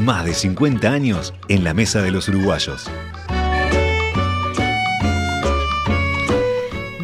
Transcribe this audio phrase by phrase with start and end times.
[0.00, 2.90] Más de 50 años en la mesa de los uruguayos.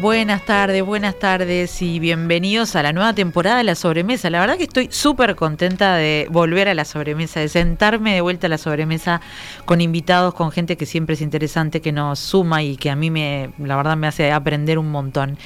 [0.01, 4.29] Buenas tardes, buenas tardes y bienvenidos a la nueva temporada de la sobremesa.
[4.29, 8.47] La verdad que estoy súper contenta de volver a la sobremesa, de sentarme de vuelta
[8.47, 9.19] a la sobremesa
[9.65, 13.11] con invitados, con gente que siempre es interesante, que nos suma y que a mí
[13.11, 15.37] me, la verdad me hace aprender un montón.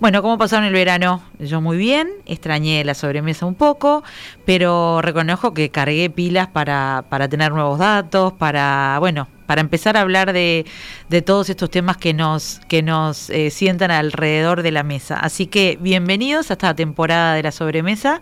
[0.00, 1.22] Bueno, ¿cómo pasaron el verano?
[1.38, 4.04] Yo muy bien, extrañé la sobremesa un poco,
[4.46, 10.02] pero reconozco que cargué pilas para, para tener nuevos datos, para, bueno, para empezar a
[10.02, 10.66] hablar de,
[11.22, 15.18] todos estos temas que nos, que nos eh, sientan alrededor de la mesa.
[15.18, 18.20] Así que bienvenidos a esta temporada de la sobremesa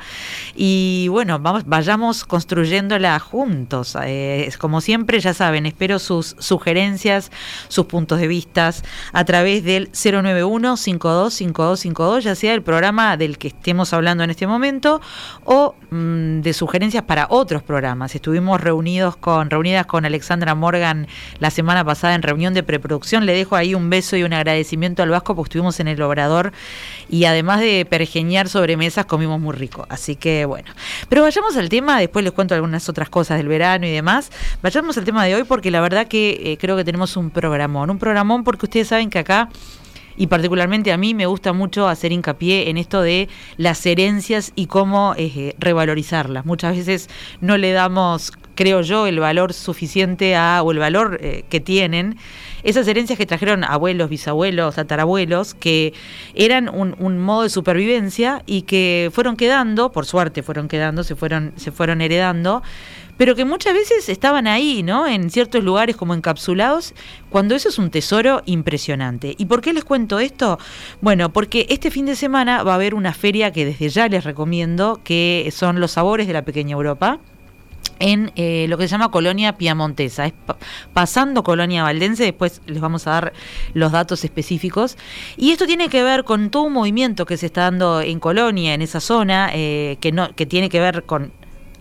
[0.54, 3.96] y bueno, vamos, vayamos construyéndola juntos.
[4.04, 7.32] Eh, como siempre, ya saben, espero sus sugerencias,
[7.68, 8.56] sus puntos de vista
[9.12, 15.00] a través del 091-525252, ya sea el programa del que estemos hablando en este momento
[15.44, 18.14] o mm, de sugerencias para otros programas.
[18.14, 21.06] Estuvimos reunidos con, reunidas con Alexandra Morgan
[21.38, 23.26] la semana pasada en reunión de preproducción.
[23.26, 26.52] Le dejo ahí un beso y un agradecimiento al Vasco porque estuvimos en el Obrador
[27.08, 29.86] y además de pergeñar sobremesas comimos muy rico.
[29.88, 30.70] Así que bueno.
[31.08, 34.30] Pero vayamos al tema, después les cuento algunas otras cosas del verano y demás.
[34.62, 37.90] Vayamos al tema de hoy porque la verdad que eh, creo que tenemos un programón.
[37.90, 39.48] Un programón porque ustedes saben que acá
[40.16, 44.66] y particularmente a mí me gusta mucho hacer hincapié en esto de las herencias y
[44.66, 46.46] cómo eh, revalorizarlas.
[46.46, 47.08] Muchas veces
[47.40, 52.16] no le damos creo yo, el valor suficiente a, o el valor eh, que tienen
[52.64, 55.94] esas herencias que trajeron abuelos, bisabuelos, tatarabuelos, que
[56.34, 61.52] eran un, modo de supervivencia y que fueron quedando, por suerte fueron quedando, se fueron,
[61.54, 62.64] se fueron heredando,
[63.16, 65.06] pero que muchas veces estaban ahí, ¿no?
[65.06, 66.92] En ciertos lugares como encapsulados,
[67.30, 69.36] cuando eso es un tesoro impresionante.
[69.38, 70.58] ¿Y por qué les cuento esto?
[71.00, 74.24] Bueno, porque este fin de semana va a haber una feria que desde ya les
[74.24, 77.20] recomiendo, que son los sabores de la pequeña Europa
[77.98, 80.26] en eh, lo que se llama Colonia Piamontesa.
[80.26, 80.34] Es
[80.92, 83.32] pasando Colonia Valdense, después les vamos a dar
[83.74, 84.96] los datos específicos.
[85.36, 88.74] Y esto tiene que ver con todo un movimiento que se está dando en Colonia,
[88.74, 91.32] en esa zona, eh, que, no, que tiene que ver con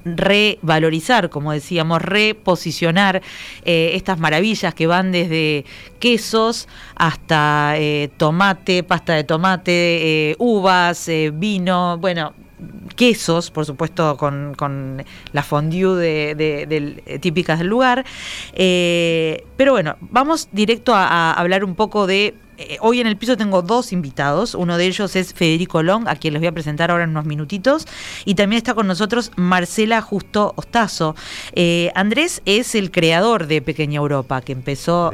[0.06, 3.24] revalorizar, como decíamos, reposicionar
[3.64, 5.66] eh, estas maravillas que van desde
[5.98, 7.74] quesos hasta
[8.18, 12.34] tomate, pasta de tomate, uvas, vino, bueno,
[12.96, 18.06] quesos, por supuesto, con, la fondue de, eh, típicas del lugar.
[18.54, 23.36] Eh, pero bueno, vamos directo a, hablar un poco de eh, hoy en el piso
[23.36, 24.56] tengo dos invitados.
[24.56, 27.26] Uno de ellos es Federico Long, a quien les voy a presentar ahora en unos
[27.26, 27.86] minutitos.
[28.24, 31.16] Y también está con nosotros Marcela Justo Ostazo.
[31.96, 35.12] Andrés es el creador de Pequeña Europa, que empezó.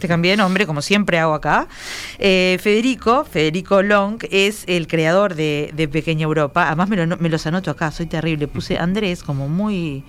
[0.00, 1.68] Te cambié de nombre, como siempre hago acá.
[2.18, 6.66] Eh, Federico, Federico Long, es el creador de, Pequeña Europa.
[6.66, 8.48] Además me, me los anoto acá, soy terrible.
[8.48, 10.04] Puse Andrés como muy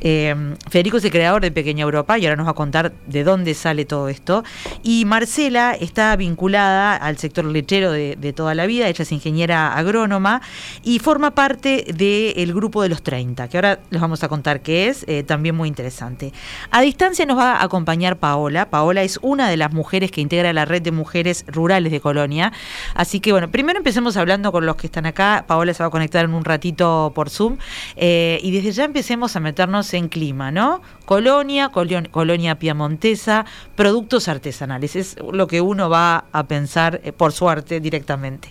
[0.00, 3.24] eh, Federico es el creador de Pequeña Europa y ahora nos va a contar de
[3.24, 4.44] dónde sale todo esto.
[4.82, 10.42] Y Marcela está vinculada al sector lechero de, toda la vida, ella es ingeniera agrónoma
[10.82, 14.88] y forma parte del grupo de los 30, que ahora les vamos a contar qué
[14.88, 16.32] es, eh, también muy interesante.
[16.70, 18.70] A distancia nos va a acompañar Paola.
[18.70, 22.52] Paola es una de las mujeres que integra la red de mujeres rurales de Colonia.
[22.94, 25.44] Así que bueno, primero empecemos hablando con los que están acá.
[25.46, 27.58] Paola se va a conectar en un ratito por Zoom.
[27.96, 30.80] Eh, y desde ya empecemos a meternos en clima, ¿no?
[31.04, 33.44] Colonia, colonia piamontesa,
[33.76, 34.96] productos artesanales.
[34.96, 38.50] Es lo que uno va a pensar, eh, por suerte, directamente.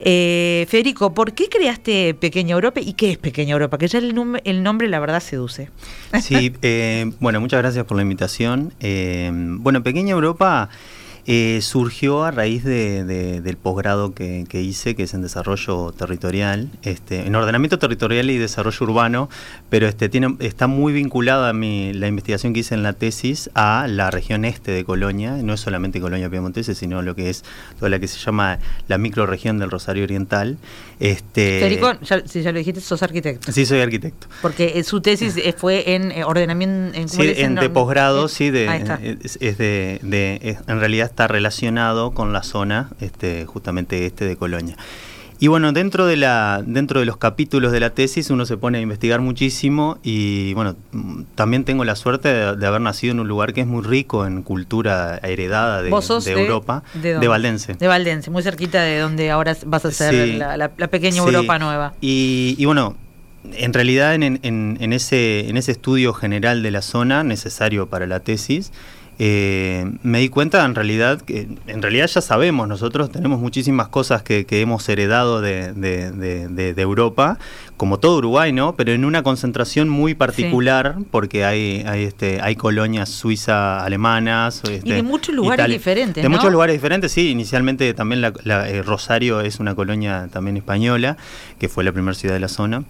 [0.00, 3.78] Eh, Federico, ¿por qué creaste Pequeña Europa y qué es Pequeña Europa?
[3.78, 5.70] Que ya el, nombre, la verdad, seduce.
[6.20, 8.74] Sí, eh, bueno, muchas gracias por la invitación.
[8.80, 10.68] bueno, Pequeña Europa...
[11.26, 17.26] Eh, surgió a raíz de, del posgrado que, hice, que es en desarrollo territorial, este,
[17.26, 19.30] en ordenamiento territorial y desarrollo urbano,
[19.70, 23.86] pero este, tiene, está muy vinculada mi, la investigación que hice en la tesis a
[23.88, 27.42] la región este de Colonia, no es solamente Colonia Piemontese, sino lo que es
[27.78, 30.58] toda la que se llama la microregión del Rosario Oriental.
[31.00, 31.92] Este, Federico,
[32.26, 33.50] si ya lo dijiste, sos arquitecto.
[33.50, 34.26] Sí, soy arquitecto.
[34.42, 36.98] Porque su tesis fue en eh, ordenamiento...
[36.98, 42.42] En, sí, en, de posgrado, sí, de, es, de, en realidad está relacionado con la
[42.42, 44.76] zona este, justamente este de Colonia.
[45.38, 48.78] Y bueno, dentro de, la, dentro de los capítulos de la tesis uno se pone
[48.78, 50.74] a investigar muchísimo y bueno,
[51.36, 54.42] también tengo la suerte de, haber nacido en un lugar que es muy rico en
[54.42, 57.74] cultura heredada de, Europa, de, Valdense.
[57.74, 61.94] De Valdense, muy cerquita de donde ahora vas a hacer la, pequeña Europa nueva.
[62.00, 62.96] Y, y bueno,
[63.52, 68.20] en realidad en, en, ese, en ese estudio general de la zona necesario para la
[68.20, 68.72] tesis,
[69.18, 74.22] eh, me di cuenta en realidad que en realidad ya sabemos, nosotros tenemos muchísimas cosas
[74.22, 77.38] que, hemos heredado de, Europa,
[77.76, 78.74] como todo Uruguay, ¿no?
[78.76, 84.62] Pero en una concentración muy particular, porque hay, hay, este, hay colonias suizas, alemanas.
[84.64, 86.22] y de este, muchos lugares diferentes.
[86.22, 87.30] De muchos lugares diferentes, sí.
[87.30, 91.16] Inicialmente también la, eh, Rosario es una colonia también española,
[91.58, 92.84] que fue la primera ciudad de la zona.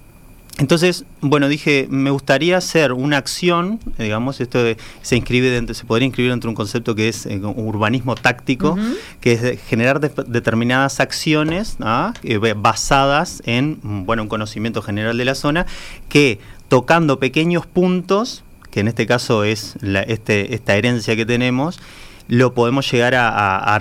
[0.58, 4.60] Entonces, bueno, dije, me gustaría hacer una acción, digamos, esto
[5.02, 8.78] se inscribe dentro, se podría inscribir dentro de un concepto que es eh, urbanismo táctico,
[9.20, 12.14] que es generar determinadas acciones ¿ah?
[12.22, 15.66] eh, basadas en, bueno, un conocimiento general de la zona,
[16.08, 19.74] que tocando pequeños puntos, que en este caso es
[20.06, 21.80] este, esta herencia que tenemos,
[22.28, 23.78] lo podemos llegar a,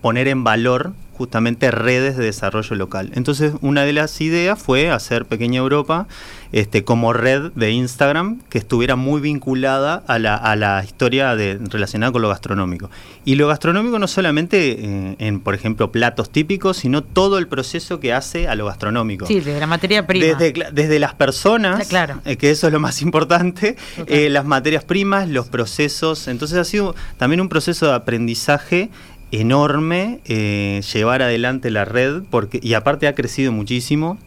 [0.00, 3.10] poner en valor justamente redes de desarrollo local.
[3.14, 6.06] Entonces, una de las ideas fue hacer Pequeña Europa
[6.52, 11.58] este, como red de Instagram que estuviera muy vinculada a la, a la historia de,
[11.62, 12.90] relacionada con lo gastronómico.
[13.26, 18.00] Y lo gastronómico no solamente eh, en, por ejemplo, platos típicos, sino todo el proceso
[18.00, 19.26] que hace a lo gastronómico.
[19.26, 20.38] Sí, desde la materia prima.
[20.38, 22.22] Desde, las personas, claro.
[22.24, 23.76] Eh, que eso es lo más importante,
[24.06, 26.28] eh, las materias primas, los procesos.
[26.28, 28.88] Entonces ha sido también un proceso de aprendizaje
[29.32, 34.18] enorme eh, llevar adelante la red porque y aparte ha crecido muchísimo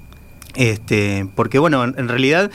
[0.56, 2.52] este porque bueno en, realidad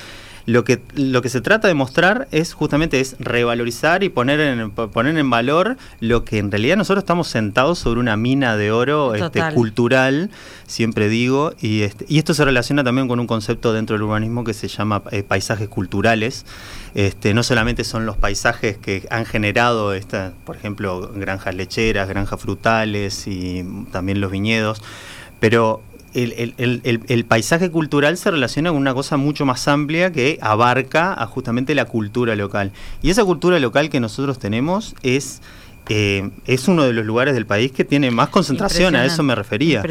[0.49, 4.71] lo que lo que se trata de mostrar es justamente es revalorizar y poner en
[4.71, 9.15] poner en valor lo que en realidad nosotros estamos sentados sobre una mina de oro
[9.15, 10.31] este, cultural
[10.67, 14.43] siempre digo y este, y esto se relaciona también con un concepto dentro del urbanismo
[14.43, 16.47] que se llama eh, paisajes culturales.
[16.95, 22.41] Este, no solamente son los paisajes que han generado, esta, por ejemplo, granjas lecheras, granjas
[22.41, 24.83] frutales y también los viñedos,
[25.41, 25.83] pero
[26.15, 31.75] el, paisaje cultural se relaciona con una cosa mucho más amplia que abarca a justamente
[31.75, 32.73] la cultura local.
[33.03, 35.41] Y esa cultura local que nosotros tenemos es
[35.89, 39.35] eh, es uno de los lugares del país que tiene más concentración, a eso me
[39.35, 39.83] refería.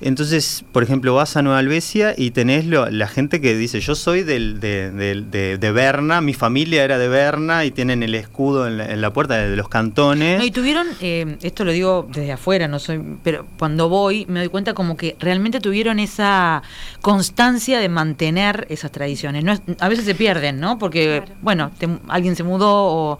[0.00, 4.22] Entonces, por ejemplo, vas a Nueva Albesia y tenés la gente que dice, yo soy
[4.22, 9.12] del, de, de, Berna, mi familia era de Berna y tienen el escudo en la,
[9.12, 10.42] puerta de los cantones.
[10.44, 14.48] y tuvieron, eh, esto lo digo desde afuera, no soy, pero cuando voy me doy
[14.48, 16.62] cuenta como que realmente tuvieron esa
[17.00, 19.44] constancia de mantener esas tradiciones.
[19.44, 20.78] No a veces se pierden, ¿no?
[20.78, 21.70] Porque, bueno,
[22.08, 23.18] alguien se mudó o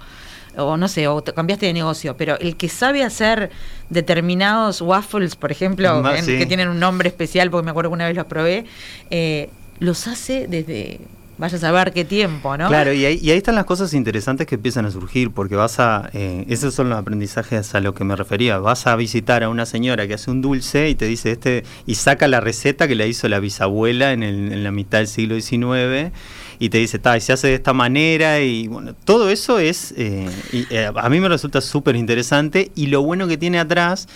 [0.56, 3.50] o no sé, o cambiaste de negocio, pero el que sabe hacer
[3.90, 8.16] determinados waffles, por ejemplo, que tienen un nombre especial, porque me acuerdo que una vez
[8.16, 8.64] los probé,
[9.10, 11.00] eh, los hace desde
[11.38, 12.68] vaya a saber qué tiempo, ¿no?
[12.68, 15.78] Claro, y ahí, y ahí, están las cosas interesantes que empiezan a surgir, porque vas
[15.80, 19.48] a, eh, esos son los aprendizajes a lo que me refería, vas a visitar a
[19.48, 22.94] una señora que hace un dulce y te dice este, y saca la receta que
[22.94, 26.12] le hizo la bisabuela en, en la mitad del siglo XIX
[26.58, 30.28] y te dice, y se hace de esta manera y bueno, todo eso es, eh,
[30.70, 34.08] eh, a mí me resulta súper interesante y lo bueno que tiene atrás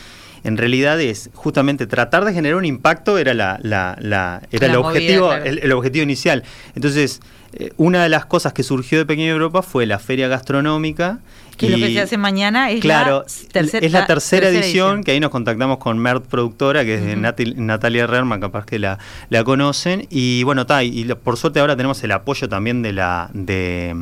[0.43, 5.35] en realidad es justamente tratar de generar un impacto era la, la, era el objetivo
[5.35, 6.45] el, objetivo inicial.
[6.75, 7.21] Entonces
[7.53, 11.19] eh, una de las cosas que surgió de Pequeña Europa fue la feria gastronómica
[11.61, 15.31] que lo que se hace mañana es la, es la tercera, edición, que ahí nos
[15.31, 18.99] contactamos con Mert Productora, que es de Natalia Rerman, capaz que la,
[19.29, 20.07] la conocen.
[20.11, 23.95] Y bueno, está, y, por suerte ahora tenemos el apoyo también de la de,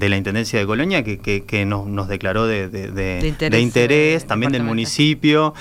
[0.00, 5.54] la Intendencia de Colonia, que, que, nos, nos, declaró de, de interés, también del municipio.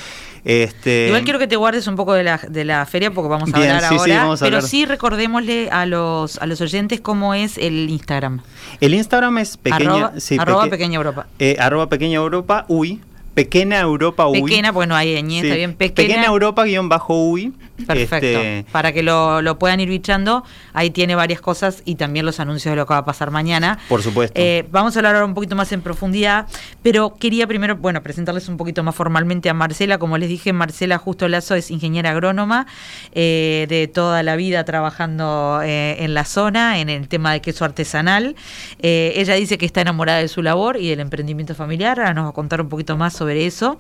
[0.48, 1.08] Este...
[1.08, 3.58] Igual quiero que te guardes un poco de la, de la feria porque vamos a
[3.58, 4.36] hablar ahora.
[4.40, 8.42] pero sí recordémosle a los, a los oyentes cómo es el Instagram.
[8.80, 11.28] El Instagram es pequeña, arroba, pequeña Europa.
[11.40, 13.02] Eh, arroba pequeña Europa, uy.
[13.38, 14.42] Pequeña Europa UI.
[14.42, 15.38] Pequeña, bueno, ahí sí.
[15.38, 15.76] está bien.
[15.76, 17.54] Pequeña, pequeña Europa guion bajo UI.
[17.86, 18.16] Perfecto.
[18.26, 22.40] Este, Para que lo, lo, puedan ir bichando, ahí tiene varias cosas y también los
[22.40, 23.78] anuncios de lo que va a pasar mañana.
[23.90, 24.42] Por supuesto.
[24.42, 26.48] Eh, vamos a hablar ahora un poquito más en profundidad,
[26.82, 30.00] pero quería primero, bueno, presentarles un poquito más formalmente a Marcela.
[30.00, 32.66] Como les dije, Marcela Justo Lazo es ingeniera agrónoma
[33.12, 37.66] eh, de toda la vida trabajando eh, en la zona, en el tema de queso
[37.66, 38.36] artesanal.
[38.80, 42.00] ella dice que está enamorada de su labor y del emprendimiento familiar.
[42.00, 43.78] Ahora nos va a contar un poquito más sobre eso.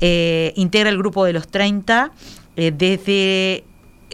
[0.00, 2.12] integra el grupo de los 30
[2.56, 3.64] eh, desde...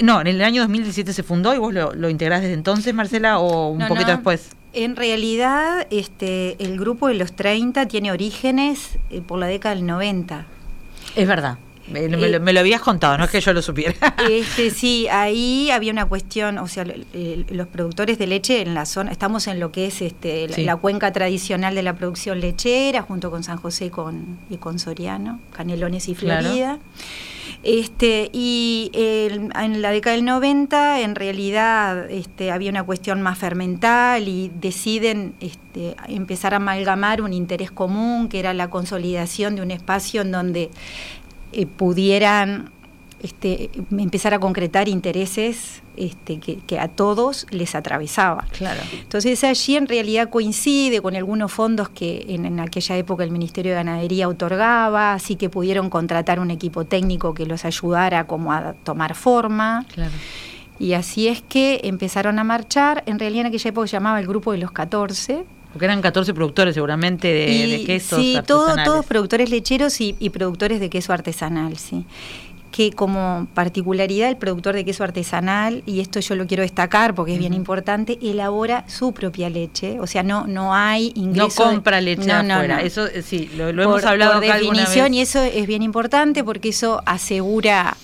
[0.02, 3.38] No, en el año 2017 se fundó y vos lo, lo integrás desde entonces, Marcela,
[3.38, 4.50] o un poquito después.
[4.72, 9.84] En realidad, este, el grupo de los 30 tiene orígenes eh, por la década del
[9.84, 10.46] 90.
[11.16, 11.58] Es verdad.
[11.90, 13.94] Me, me lo, me lo habías contado, no es que yo lo supiera.
[14.30, 18.86] Este, sí, ahí había una cuestión, o sea, eh, los productores de leche en la
[18.86, 20.64] zona, estamos en lo que es este, la, Sí.
[20.64, 24.78] la cuenca tradicional de la producción lechera, junto con San José y con, y con
[24.78, 26.42] Soriano, Canelones y Claro.
[26.46, 26.78] Florida.
[27.62, 33.36] Este, y el- en la década del 90, en realidad, este, había una cuestión más
[33.38, 39.62] fermental y deciden este, empezar a amalgamar un interés común, que era la consolidación de
[39.62, 40.70] un espacio en donde
[41.52, 42.70] eh, pudieran
[43.22, 48.46] este, empezar a concretar intereses este, que, que a todos les atravesaba.
[48.56, 48.80] Claro.
[48.92, 53.72] Entonces allí en realidad coincide con algunos fondos que en, en aquella época el Ministerio
[53.72, 58.72] de Ganadería otorgaba, así que pudieron contratar un equipo técnico que los ayudara como a
[58.72, 59.84] tomar forma.
[59.92, 60.12] Claro.
[60.78, 64.26] Y así es que empezaron a marchar, en realidad en aquella época se llamaba el
[64.26, 65.44] grupo de los 14.
[65.72, 70.16] Porque eran 14 productores seguramente de, Y de quesos Sí, todo- todos productores lecheros y,
[70.18, 72.04] y productores de queso artesanal, sí.
[72.72, 77.32] Que como particularidad el productor de queso artesanal, y esto yo lo quiero destacar porque
[77.34, 79.98] es bien importante, elabora su propia leche.
[80.00, 81.64] O sea, no, no hay No ingreso.
[81.64, 82.76] de- compra leche No, no, afuera.
[82.76, 82.82] no.
[82.82, 85.18] Eso eh, sí, lo, lo por, hemos hablado por acá definición, vez.
[85.18, 87.96] y eso es bien importante porque eso asegura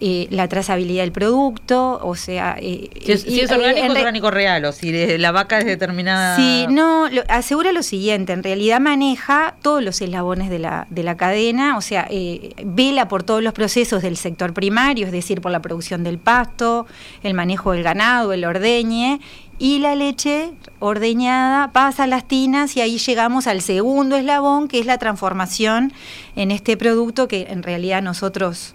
[0.00, 2.56] eh, la trazabilidad del producto, o sea...
[2.60, 5.30] eh, Si es, y- si es eh, orgánico, es orgánico real, o si de- la
[5.32, 6.36] vaca es determinada.
[6.36, 11.02] Sí, no, lo- asegura lo siguiente, en realidad maneja todos los eslabones de la, de
[11.04, 15.40] la cadena, o sea, eh, vela por todos los procesos del sector primario, es decir,
[15.40, 16.86] por la producción del pasto,
[17.22, 19.20] el manejo del ganado, el ordeñe,
[19.58, 24.80] y la leche ordeñada pasa a las tinas y ahí llegamos al segundo eslabón, que
[24.80, 25.92] es la transformación
[26.36, 28.74] en este producto que en realidad nosotros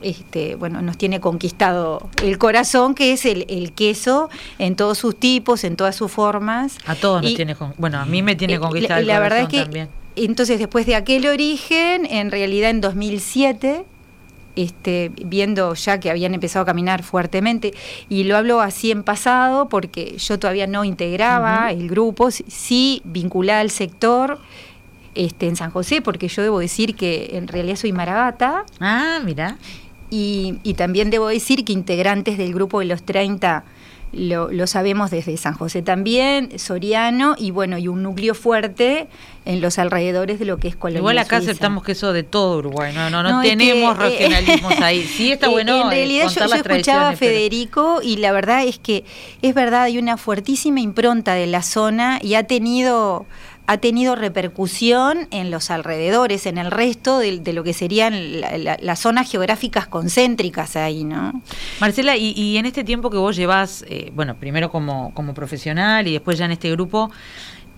[0.00, 5.18] este, bueno, nos tiene conquistado el corazón, que es el, el queso en todos sus
[5.18, 6.78] tipos, en todas sus formas.
[6.86, 7.56] A todos nos tiene.
[7.78, 9.88] Bueno, a mí me tiene eh, conquistado la, el la verdad es que también.
[10.16, 13.84] entonces después de aquel origen, en realidad en 2007
[14.56, 17.74] este, viendo ya que habían empezado a caminar fuertemente,
[18.08, 23.00] y lo hablo así en pasado porque yo todavía no integraba el grupo, sí- sí
[23.04, 24.40] vinculada al sector
[25.14, 29.58] este, en San José, porque yo debo decir que en realidad soy maragata, Ah, mira.
[30.10, 33.64] Y, y también debo decir que integrantes del grupo de los 30
[34.10, 39.06] lo, lo sabemos desde San José también, Soriano, y bueno, y un núcleo fuerte
[39.44, 41.50] en los alrededores de lo que es Colonia Igual acá Suiza.
[41.52, 45.02] aceptamos queso de todo Uruguay, no, no, no, tenemos que, eh, regionalismos ahí.
[45.04, 48.64] Sí está eh, bueno En eh, realidad yo, escuchaba a pero- Federico y la verdad
[48.64, 49.04] es que
[49.42, 53.26] es verdad, hay una fuertísima impronta de la zona y ha tenido
[53.70, 58.56] ha tenido repercusión en los alrededores, en el resto de, de lo que serían la-
[58.56, 61.42] la- las zonas geográficas concéntricas ahí, ¿no?
[61.78, 66.08] Marcela, y, y en este tiempo que vos llevas, eh, bueno, primero como, como profesional
[66.08, 67.10] y después ya en este grupo,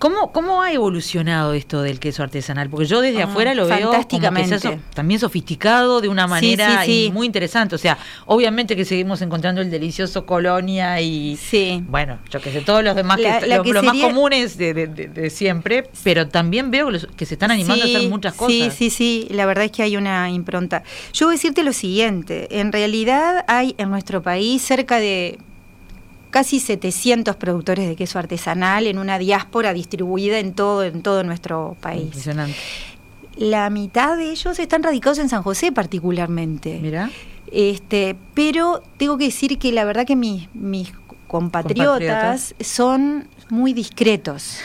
[0.01, 2.69] ¿cómo, ¿cómo ha evolucionado esto del queso artesanal?
[2.71, 6.81] Porque yo desde Ah, afuera lo veo como que so- también sofisticado de una manera
[6.83, 7.05] sí, sí.
[7.05, 7.75] y muy interesante.
[7.75, 11.83] O sea, obviamente que seguimos encontrando el delicioso Colonia y, Sí.
[11.87, 14.73] bueno, yo que sé, todos los demás, La- que, la que los más comunes de,
[14.73, 18.09] de- de- de siempre, pero también veo que, los- que se están animando a hacer
[18.09, 18.51] muchas cosas.
[18.53, 20.81] Sí, sí, sí, la verdad es que hay una impronta.
[21.13, 25.37] Yo voy a decirte lo siguiente, en realidad hay en nuestro país cerca de
[26.31, 31.77] casi 700 productores de queso artesanal en una diáspora distribuida en todo, en todo nuestro
[31.79, 32.03] país.
[32.05, 32.55] Impresionante.
[33.37, 36.79] La mitad de ellos están radicados en San José particularmente.
[36.81, 37.11] Mira.
[37.51, 40.91] Este, pero tengo que decir que la verdad que mis, mis
[41.27, 42.55] compatriotas, Compatriotas.
[42.59, 44.59] son muy discretos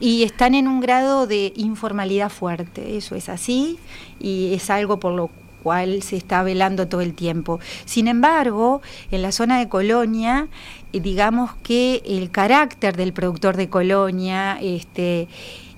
[0.00, 2.96] y están en un grado de informalidad fuerte.
[2.96, 3.78] Eso es así
[4.20, 5.30] y es algo por lo
[5.62, 7.60] cual se está velando todo el tiempo.
[7.84, 10.48] Sin embargo, en la zona de Colonia,
[10.92, 15.28] digamos que el carácter del productor de Colonia, este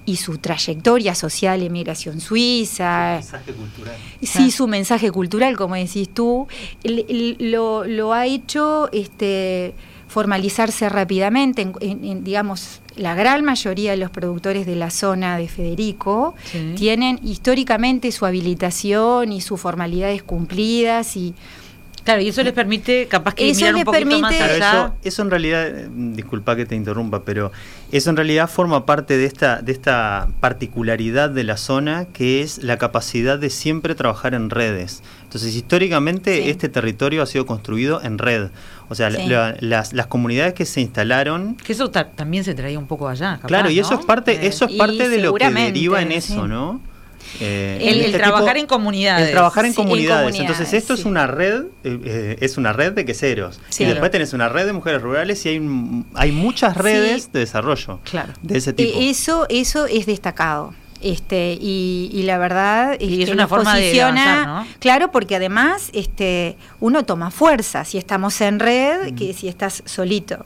[0.06, 3.94] y su trayectoria social, emigración suiza, mensaje cultural.
[4.22, 6.48] Sí, su mensaje cultural, como decís tú,
[7.38, 9.74] lo, lo ha hecho este,
[10.08, 11.62] formalizarse rápidamente.
[11.62, 16.34] En, en- en, digamos, la gran mayoría de los productores de la zona de Federico
[16.50, 16.72] Sí.
[16.76, 21.34] tienen históricamente su habilitación y sus formalidades cumplidas y
[22.04, 24.54] Claro, y eso les permite capaz que Eso mirar un poquito permite- allá.
[24.70, 27.52] eso, eso en realidad, eh, disculpa que te interrumpa, pero
[27.92, 32.58] eso en realidad forma parte de esta, de esta particularidad de la zona que es
[32.62, 35.02] la capacidad de siempre trabajar en redes.
[35.24, 36.50] Entonces, históricamente Sí.
[36.50, 38.48] este territorio ha sido construido en red.
[38.88, 39.26] O sea, la- Sí.
[39.28, 43.08] la- las, las comunidades que se instalaron Que eso ta- también se traía un poco
[43.08, 43.36] allá.
[43.36, 44.00] capaz, Claro, y eso ¿no?
[44.00, 46.14] es parte, Eh, eso es Y parte de lo que deriva en sí.
[46.32, 46.80] eso, ¿no?
[47.40, 49.26] Eh, El, este trabajar tipo- en comunidades.
[49.28, 50.38] el trabajar en Sí, en comunidades.
[50.38, 53.60] Entonces esto es una red, eh, eh, es una red de queseros.
[53.68, 53.84] Sí.
[53.84, 57.28] Y después tenés una red de mujeres rurales y hay, un- hay muchas redes Sí.
[57.32, 58.32] de desarrollo Claro.
[58.42, 58.98] de ese tipo.
[58.98, 60.74] Eh, eso, eso es destacado.
[61.02, 67.04] Este, y, la verdad y es una forma posiciona, de claro, porque además este, uno
[67.06, 70.44] toma fuerza si estamos en red que si estás solito.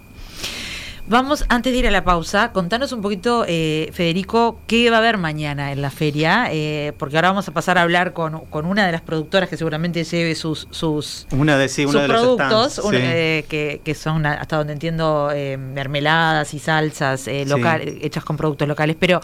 [1.06, 4.99] Vamos, antes de ir a la pausa, contanos un poquito, eh, Federico, qué va a
[5.00, 8.87] haber mañana en la feria, eh, porque ahora vamos a pasar a hablar con, una
[8.87, 13.94] de las productoras que seguramente lleve sus, sus, una de, sí, productos, eh, que, que,
[13.94, 18.96] son, hasta donde entiendo, mermeladas y salsas locales, hechas con productos locales.
[18.99, 19.20] Pero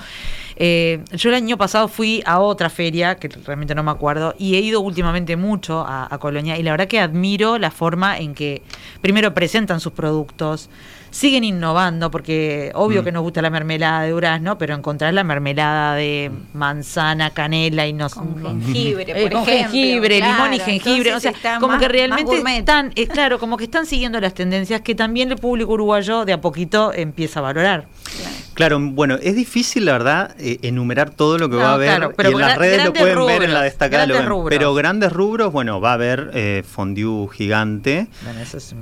[0.59, 4.61] yo el año pasado fui a otra feria, que realmente no me acuerdo, y he
[4.61, 8.61] ido últimamente mucho a, a Colonia, y la verdad que admiro la forma en que
[9.01, 10.69] primero presentan sus productos,
[11.11, 13.05] siguen innovando, porque obvio mm.
[13.05, 17.93] que nos gusta la mermelada de durazno, pero encontrar la mermelada de manzana, canela y
[17.93, 22.43] no con jengibre, eh, por con jengibre, limón y jengibre, o sea, como que realmente
[22.57, 26.33] están, es claro, como que están siguiendo las tendencias que también el público uruguayo de
[26.33, 27.87] a poquito empieza a valorar.
[28.17, 28.37] Claro,
[28.69, 32.13] bueno, es difícil, la verdad, eh, enumerar todo lo que va a haber.
[32.17, 34.07] pero y en las redes lo pueden ver en la destacada.
[34.49, 38.09] pero grandes rubros, bueno, va a haber eh, fondue gigante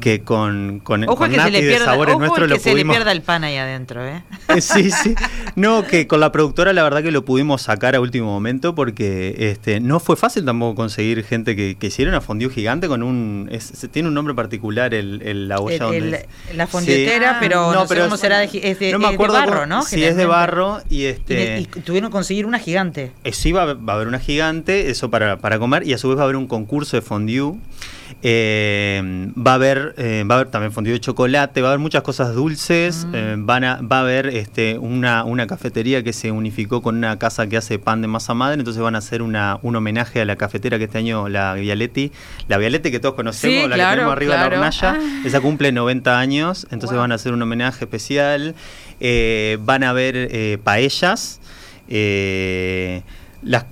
[0.01, 3.13] que con, con, ojo que se le pierda, sabores ojo nuestros que se le pierda
[3.13, 4.23] el pan ahí adentro, ¿eh?
[4.49, 4.61] ¿eh?
[4.61, 5.15] Sí, sí.
[5.57, 9.35] No, que con la productora la verdad que lo pudimos sacar a último momento porque
[9.51, 13.51] este no fue fácil tampoco conseguir gente que, que hiciera una fondue gigante con un...
[13.91, 15.89] tiene un nombre particular el, la olla
[16.55, 19.83] La fondetera, pero no, sé cómo será de, no me acuerdo barro, ¿no?
[19.83, 21.61] Sí, es de barro y este...
[21.61, 23.13] Y, tuvieron que conseguir una gigante.
[23.25, 26.09] Eh, sí, va, va, a haber una gigante, eso para, para comer, y a su
[26.09, 27.55] vez va a haber un concurso de fondue
[28.21, 31.81] eh, va a haber eh, va a haber también fondue de chocolate, va a haber
[31.81, 33.15] muchas cosas dulces, mm.
[33.15, 37.17] eh, van a, va a haber este, una, una cafetería que se unificó con una
[37.19, 40.25] casa que hace pan de masa madre, entonces van a hacer una, un homenaje a
[40.25, 42.11] la cafetera que este año, la Vialetti,
[42.49, 45.23] la Vialetti que todos conocemos, la que tenemos arriba de la hornalla, ah.
[45.25, 48.57] esa cumple 90 años, entonces van a hacer un homenaje especial,
[49.61, 51.41] van a haber paellas,
[51.89, 53.65] las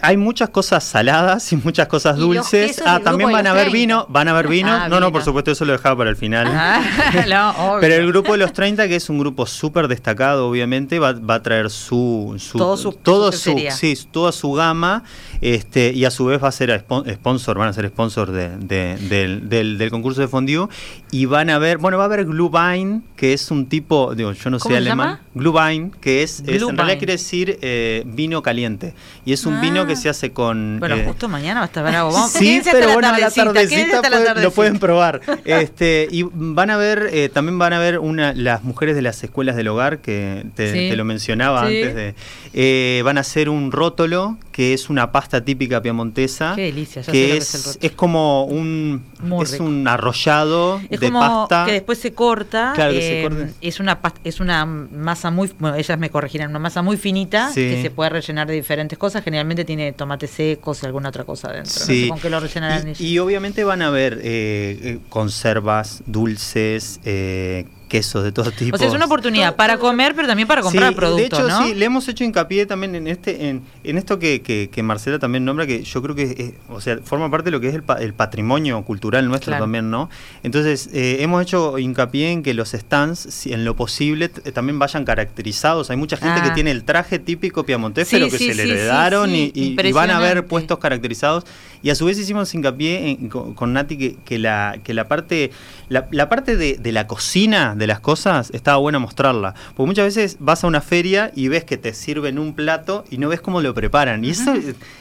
[0.00, 2.82] hay muchas cosas saladas y muchas cosas dulces.
[2.84, 4.88] Ah, también van a haber vino, van a haber ah, vino.
[4.88, 6.48] no, no, por supuesto, eso lo dejaba para el final.
[6.50, 6.82] Ah,
[7.80, 11.42] Pero el grupo de los 30, que es un grupo súper destacado, obviamente, va, a
[11.42, 15.04] traer su, su todo su, todo su, sí, toda su gama,
[15.40, 19.48] este, y a su vez va a ser sponsor, van a ser sponsor de, del,
[19.48, 20.68] del, concurso de fondue.
[21.12, 24.50] Y van a ver, bueno, va a haber Glühwein, que es un tipo, digo, yo
[24.50, 25.20] no sé alemán.
[25.34, 28.94] Glühwein, que es, es, en realidad quiere decir eh, vino caliente.
[29.24, 30.78] Y es un vino que se hace con.
[30.80, 32.12] Bueno, eh, justo mañana va a estar bravo.
[32.12, 34.02] Vamos, sí, pero bueno, a la tardecita,
[34.36, 35.20] lo pueden probar.
[35.44, 39.22] este Y van a ver, eh, también van a ver una, las mujeres de las
[39.22, 42.14] escuelas del hogar, que te, lo mencionaba antes de.
[42.52, 46.52] Eh, van a hacer un rótolo, que es una pasta típica piamontesa.
[46.54, 49.02] Qué delicia, que es, es, como un.
[49.40, 51.64] es un arrollado es de como pasta.
[51.64, 52.72] Que después se corta.
[52.74, 53.48] Claro, que se corta.
[53.62, 55.50] Es una, es una masa muy.
[55.58, 59.24] Bueno, ellas me corregirán, una masa muy finita que se puede rellenar de diferentes cosas.
[59.24, 61.72] Generalmente tiene tomates secos y alguna otra cosa adentro.
[61.72, 62.08] Sí.
[62.10, 67.64] con qué lo rellenarán y, y, obviamente van a haber eh, eh conservas, dulces, eh,
[67.90, 68.76] quesos de todo tipo.
[68.76, 71.38] O sea, es una oportunidad para comer, pero también para comprar productos.
[71.38, 74.82] De hecho, sí, le hemos hecho hincapié también en este, en, en esto que, que,
[74.82, 77.74] Marcela también nombra, que yo creo que o sea, forma parte de lo que es
[77.74, 80.08] el, el patrimonio cultural nuestro también, ¿no?
[80.42, 85.90] Entonces, eh, hemos hecho hincapié en que los stands, en lo posible, también vayan caracterizados.
[85.90, 86.54] Hay mucha gente que ah.
[86.54, 90.78] tiene el traje típico piamontés, pero que se le heredaron y, van a ver puestos
[90.78, 91.44] caracterizados.
[91.82, 95.50] Y a su vez hicimos hincapié con, Nati que, que, la, que la parte,
[95.88, 99.54] la, la parte de, de la cocina de las cosas, estaba bueno mostrarla.
[99.74, 103.18] Porque muchas veces vas a una feria y ves que te sirven un plato y
[103.18, 104.24] no ves cómo lo preparan.
[104.24, 104.54] Y eso,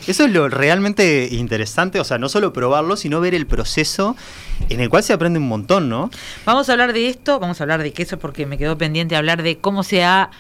[0.07, 4.15] eso es lo realmente interesante, o sea, no solo probarlo, sino ver el proceso
[4.69, 6.09] en el cual se aprende un montón, ¿no?
[6.45, 9.43] Vamos a hablar de esto, vamos a hablar de queso porque me quedó pendiente hablar
[9.43, 10.31] de cómo se ha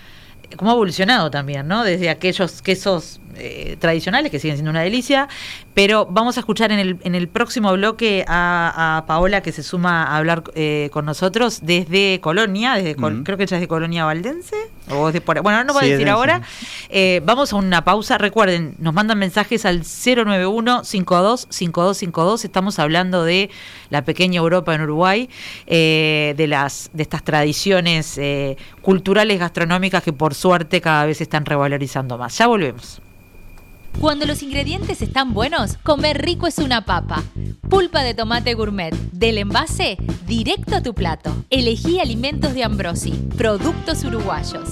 [0.57, 1.83] cómo ha evolucionado también, ¿no?
[1.83, 5.29] Desde aquellos quesos eh, tradicionales, que siguen siendo una delicia,
[5.73, 10.03] pero vamos a escuchar en el, en el próximo bloque a, Paola, que se suma
[10.03, 14.55] a hablar eh, con nosotros desde Colonia, desde creo que ella es de Colonia Valdense,
[14.89, 16.41] o de por, bueno, no voy a decir ahora.
[16.89, 23.23] Eh, vamos a una pausa, recuerden, nos mandan mensajes al 091 52 5252 estamos hablando
[23.23, 23.49] de
[23.89, 25.29] la pequeña Europa en Uruguay,
[25.67, 28.19] de, las, de estas tradiciones
[28.81, 32.37] culturales gastronómicas que por suerte cada vez se están revalorizando más.
[32.37, 33.01] Ya volvemos.
[33.99, 37.21] Cuando los ingredientes están buenos, comer rico es una papa.
[37.69, 41.35] Pulpa de tomate gourmet, del envase directo a tu plato.
[41.49, 44.69] Elegí alimentos de Ambrosi, productos uruguayos.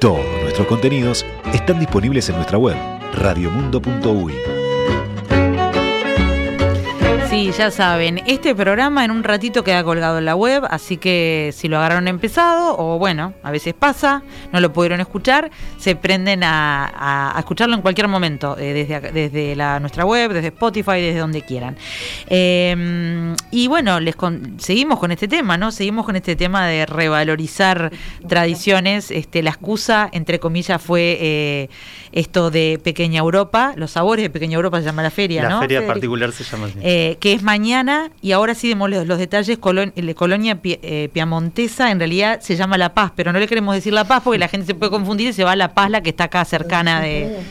[0.00, 1.24] Todos nuestros contenidos
[1.54, 2.76] están disponibles en nuestra web
[3.14, 4.55] radiomundo.uy
[7.36, 11.50] Sí, ya saben, este programa en un ratito queda colgado en la web, así que
[11.54, 14.22] si lo agarraron empezado, o bueno, a veces pasa,
[14.54, 19.80] no lo pudieron escuchar, se prenden a, escucharlo en cualquier momento, eh, desde, desde la,
[19.80, 21.76] nuestra web, desde Spotify, desde donde quieran.
[22.26, 24.14] Em, y bueno, les
[24.56, 25.72] seguimos con este tema, ¿no?
[25.72, 27.92] Seguimos con este tema de revalorizar
[28.26, 29.10] tradiciones.
[29.10, 31.68] Este, la excusa, entre comillas, fue eh,
[32.12, 35.54] esto de Pequeña Europa, los sabores de Pequeña Europa se llama la feria, la ¿no?
[35.56, 36.78] La feria particular se llama así.
[37.26, 41.98] Eh, que es mañana, y ahora sí demos los, detalles, de Colonia eh, Piamontesa, en
[41.98, 44.66] realidad se llama La Paz, pero no le queremos decir La Paz porque la gente
[44.66, 47.42] se puede confundir y se va a La Paz, la que está acá cercana de,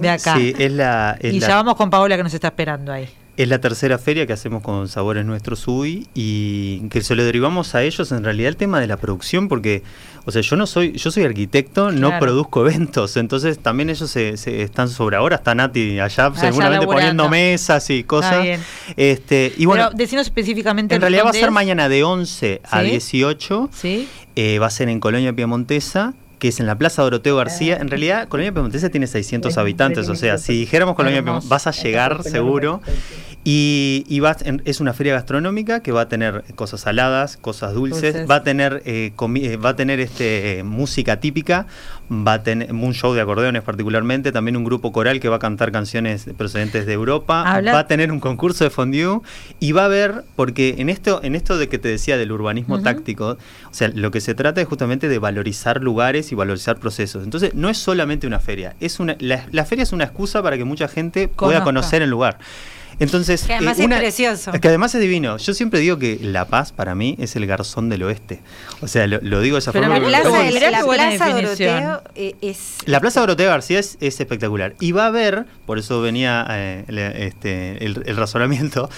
[0.00, 0.36] de acá.
[0.36, 3.08] Sí, es la, y ya vamos con Paola que nos está esperando ahí.
[3.34, 7.74] Es la tercera feria que hacemos con Sabores Nuestros UI y que se lo derivamos
[7.74, 9.82] a ellos en realidad el tema de la producción porque,
[10.26, 14.34] o sea, yo no soy, yo soy arquitecto, no produzco eventos, entonces también ellos se,
[14.62, 18.60] están sobre ahora, está Nati allá, seguramente poniendo mesas y cosas.
[18.96, 20.94] Este, y bueno, Pero decinos específicamente.
[20.94, 24.08] En realidad va a ser mañana de 11 a 18, ¿Sí?
[24.36, 27.76] Eh, va a ser en Colonia Piamontesa que es en la Plaza Doroteo García.
[27.76, 32.24] En realidad, Colonia Piemontesa tiene 600 habitantes, o sea, si dijéramos Colonia vas a llegar
[32.24, 32.80] seguro.
[33.44, 34.22] Y, y
[34.64, 38.82] es una feria gastronómica que va a tener cosas saladas, cosas dulces, va a tener
[38.84, 41.66] eh, eh, va a tener este música típica,
[42.08, 45.38] va a tener un show de acordeones particularmente, también un grupo coral que va a
[45.40, 49.20] cantar canciones procedentes de Europa, va a tener un concurso de fondue
[49.58, 52.80] y va a haber porque en esto en esto de que te decía del urbanismo
[52.80, 53.38] táctico,
[53.70, 57.24] o sea, lo que se trata es justamente de valorizar lugares y valorizar procesos.
[57.24, 60.64] Entonces, no es solamente una feria, es una la, feria es una excusa para que
[60.64, 62.38] mucha gente pueda conocer el lugar.
[62.98, 64.52] Entonces, que además eh, es precioso.
[64.52, 65.36] Que además es divino.
[65.36, 68.40] Yo siempre digo que La Paz para mí es el garzón del oeste.
[68.80, 69.98] O sea, lo, digo de esa forma.
[69.98, 72.78] La plaza, la plaza Doroteo eh, es.
[72.86, 74.74] La plaza Doroteo García es, espectacular.
[74.80, 76.84] Y va a haber, por eso venía eh,
[77.18, 78.88] este, el, razonamiento,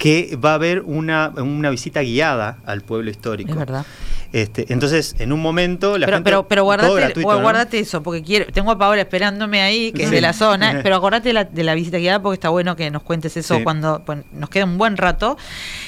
[0.00, 3.50] que va a haber una, una visita guiada al pueblo histórico.
[3.50, 3.84] Es verdad.
[4.32, 8.46] Este, entonces, en un momento la pero, gente, pero, pero guardate, guardate eso, porque quiero,
[8.50, 11.64] tengo a Paola esperándome ahí, que es de la zona, pero acordate de la, de
[11.64, 14.96] la visita guiada porque está bueno que nos cuentes eso cuando nos queda un buen
[14.96, 15.36] rato.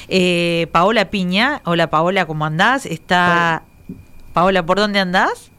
[0.09, 2.85] Eh, Paola Piña, hola Paola, ¿cómo andás?
[2.85, 3.62] Está
[4.35, 5.52] Paola, ¿por dónde andás?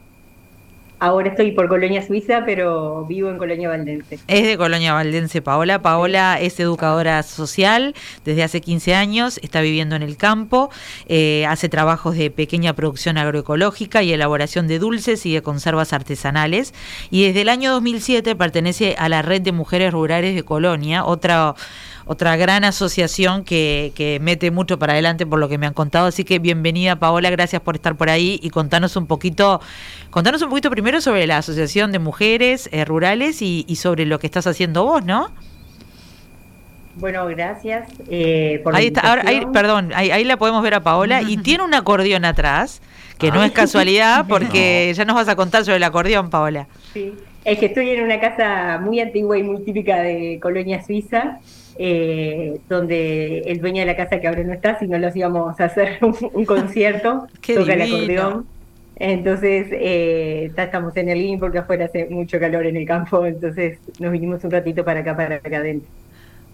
[1.04, 4.20] Ahora estoy por Colonia Suiza, pero vivo en Colonia Valdense.
[4.26, 5.82] Es de Colonia Valdense, Paola.
[5.82, 10.70] Paola es educadora social desde hace 15 años, está viviendo en el campo,
[11.10, 16.74] eh, hace trabajos de pequeña producción agroecológica y elaboración de dulces y de conservas artesanales.
[17.12, 21.54] Y desde el año 2007 pertenece a la Red de Mujeres Rurales de Colonia, otra
[22.06, 26.08] otra gran asociación que, que, mete mucho para adelante por lo que me han contado.
[26.08, 29.62] Así que bienvenida Paola, gracias por estar por ahí y contanos un poquito,
[30.10, 34.28] contanos un poquito primero sobre la Asociación de Mujeres eh, Rurales y, sobre lo que
[34.28, 35.32] estás haciendo vos, ¿no?
[36.96, 41.24] Bueno, gracias eh, por ahí está, ahora, ahí, perdón, ahí, la podemos ver a Paola
[41.24, 42.82] y tiene un acordeón atrás,
[43.18, 46.68] que no es casualidad porque ya nos vas a contar sobre el acordeón, Paola.
[46.94, 47.13] Sí,
[47.46, 51.39] es que estoy en una casa muy antigua y muy típica de Colonia Suiza
[51.78, 55.60] eh, donde el dueño de la casa que ahora no está, si no los íbamos
[55.60, 55.98] a hacer
[56.34, 58.46] un, concierto, toca el acordeón.
[58.96, 63.80] Entonces, eh, estamos en el living porque afuera hace mucho calor en el campo, entonces
[64.00, 65.90] nos vinimos un ratito para acá, para acá adentro.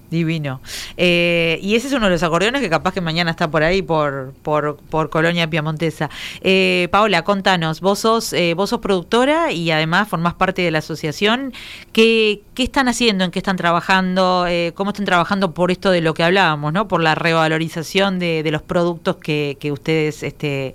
[0.09, 0.61] Divino.
[0.97, 3.81] Eh, y ese es uno de los acordeones que capaz que mañana está por ahí,
[3.81, 6.09] por, por, por Colonia Piamontesa.
[6.41, 10.79] Eh, Paola, contanos, vos sos, eh, vos sos productora y además formás parte de la
[10.79, 11.53] asociación.
[11.91, 13.23] ¿Qué, qué están haciendo?
[13.23, 14.45] ¿En qué están trabajando?
[14.47, 16.87] Eh, ¿Cómo están trabajando por esto de lo que hablábamos, ¿no?
[16.87, 20.73] por la revalorización de, de los productos que, que ustedes este,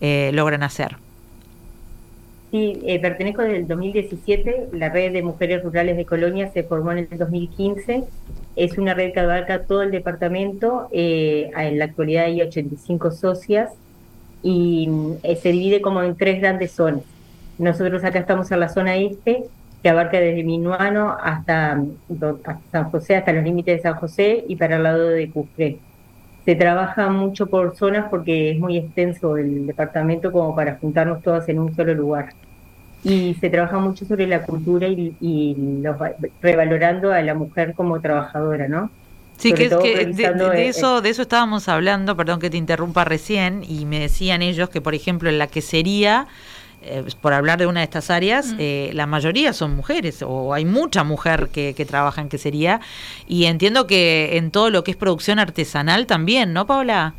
[0.00, 0.96] logran hacer?
[2.52, 4.68] Sí, pertenezco desde el 2017.
[4.74, 8.04] La red de mujeres rurales de Colonia se formó en el 2015
[8.56, 13.70] es una red que abarca todo el departamento, eh, en la actualidad hay 85 socias
[14.42, 14.88] y
[15.22, 17.02] eh, se divide como en tres grandes zonas.
[17.58, 19.44] Nosotros acá estamos en la zona este,
[19.82, 21.82] que abarca desde Minuano hasta,
[22.70, 25.78] San José, hasta los límites de San José y para el lado de Cufré.
[26.44, 31.48] Se trabaja mucho por zonas porque es muy extenso el departamento como para juntarnos todas
[31.48, 32.30] en un solo lugar
[33.04, 35.14] y se trabaja mucho sobre la cultura y,
[36.40, 38.90] revalorando a la mujer como trabajadora, ¿no?
[39.38, 43.86] Sí, que, que de, eso de eso estábamos hablando, perdón que te interrumpa recién, y
[43.86, 46.28] me decían ellos que, por ejemplo, en la quesería,
[46.82, 50.64] eh, por hablar de una de estas áreas, eh, la mayoría son mujeres, o hay
[50.64, 52.80] mucha mujer que, que trabaja en quesería,
[53.26, 57.14] y entiendo que en todo lo que es producción artesanal también, ¿no, Paula?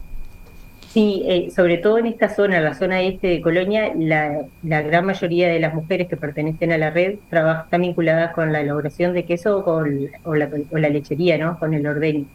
[0.94, 5.48] Sí, eh, sobre todo en esta zona, la zona este de Colonia, la, gran mayoría
[5.48, 9.26] de las mujeres que pertenecen a la red trabajan, están vinculadas con la elaboración de
[9.26, 11.58] queso con, o, la, lechería, ¿no?
[11.58, 12.26] Con el ordeño.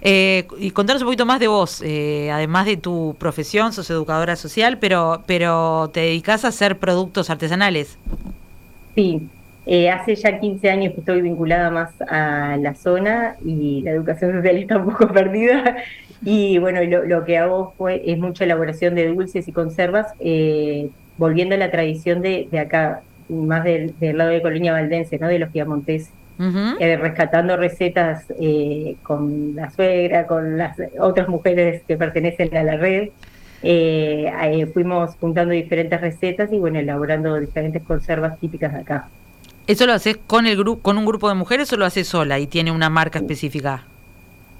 [0.00, 4.36] Eh, y contanos un poquito más de vos, eh, además de tu profesión, sos educadora
[4.36, 7.98] social, pero, pero te dedicas a hacer productos artesanales.
[8.94, 9.28] Sí,
[9.92, 14.56] hace ya 15 años que estoy vinculada más a la zona y la educación social
[14.56, 15.78] está un poco perdida.
[16.24, 21.54] Y bueno, lo, que hago fue, es mucha elaboración de dulces y conservas, eh, volviendo
[21.54, 25.28] a la tradición de, acá, más del, lado de Colonia Valdense, ¿no?
[25.28, 26.12] de los piamonteses.
[26.78, 32.76] Eh, rescatando recetas eh, con la suegra, con las otras mujeres que pertenecen a la
[32.76, 33.08] red.
[34.72, 39.08] fuimos juntando diferentes recetas y bueno, elaborando diferentes conservas típicas de acá.
[39.66, 42.38] ¿Eso lo haces con, el grupo con un grupo de mujeres o lo haces sola
[42.38, 43.84] y tiene una marca específica?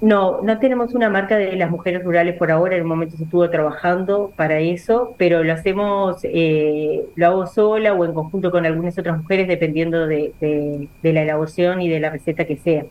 [0.01, 3.23] No, no tenemos una marca de las mujeres rurales por ahora, en el momento se
[3.25, 8.65] estuvo trabajando para eso, pero lo hacemos, eh, lo hago sola o en conjunto con
[8.65, 12.85] algunas otras mujeres, dependiendo de, la elaboración y de la receta que sea.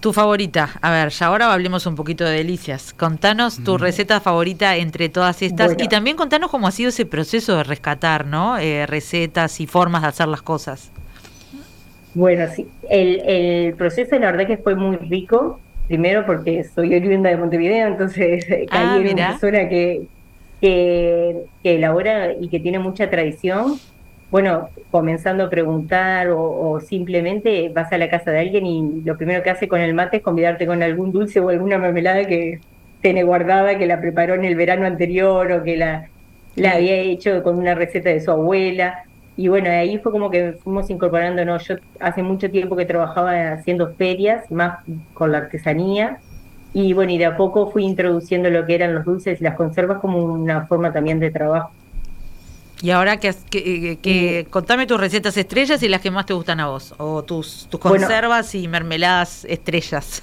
[0.00, 2.94] Tu favorita, a ver, ya ahora hablemos un poquito de delicias.
[2.94, 7.56] Contanos tu receta favorita entre todas estas y también contanos cómo ha sido ese proceso
[7.56, 8.56] de rescatar, ¿no?
[8.56, 10.90] Eh, recetas y formas de hacer las cosas.
[12.14, 17.30] Bueno, sí, el, el proceso la verdad que fue muy rico primero porque soy oriunda
[17.30, 20.06] de Montevideo, entonces eh, caí ah, en una persona que,
[20.60, 23.78] que, elabora y que tiene mucha tradición.
[24.30, 29.42] Bueno, comenzando a preguntar o, simplemente vas a la casa de alguien y lo primero
[29.42, 32.60] que hace con el mate es convidarte con algún dulce o alguna mermelada que
[33.00, 36.08] tiene guardada, que la preparó en el verano anterior o que la,
[36.56, 39.04] la había hecho con una receta de su abuela.
[39.36, 41.66] Y bueno, ahí fue como que fuimos incorporándonos.
[41.68, 44.78] Yo hace mucho tiempo que trabajaba haciendo ferias, más
[45.12, 46.18] con la artesanía.
[46.72, 49.54] Y bueno, y de a poco fui introduciendo lo que eran los dulces y las
[49.54, 51.70] conservas como una forma también de trabajo.
[52.82, 56.68] Y ahora que, que, contame tus recetas estrellas y las que más te gustan a
[56.68, 60.22] vos, o tus, tus conservas y mermeladas estrellas.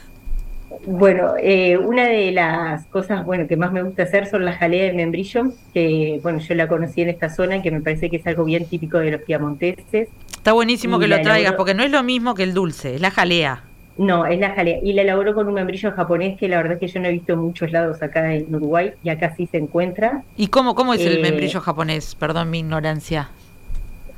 [0.86, 4.92] Bueno, eh, una de las cosas bueno que más me gusta hacer son las jaleas
[4.92, 8.28] de membrillo, que bueno, yo la conocí en esta zona, que me parece que es
[8.28, 10.10] algo bien típico de los piamonteses.
[10.30, 13.12] Está buenísimo que lo traigas, porque no es lo mismo que el dulce, es la
[13.12, 13.64] jalea.
[13.98, 14.80] No, es la jalea.
[14.84, 17.12] Y la elaboró con un membrillo japonés que la verdad es que yo no he
[17.12, 20.24] visto muchos lados acá en Uruguay y acá sí se encuentra.
[20.36, 22.16] ¿Y cómo, cómo es el eh, membrillo japonés?
[22.16, 23.30] Perdón mi ignorancia.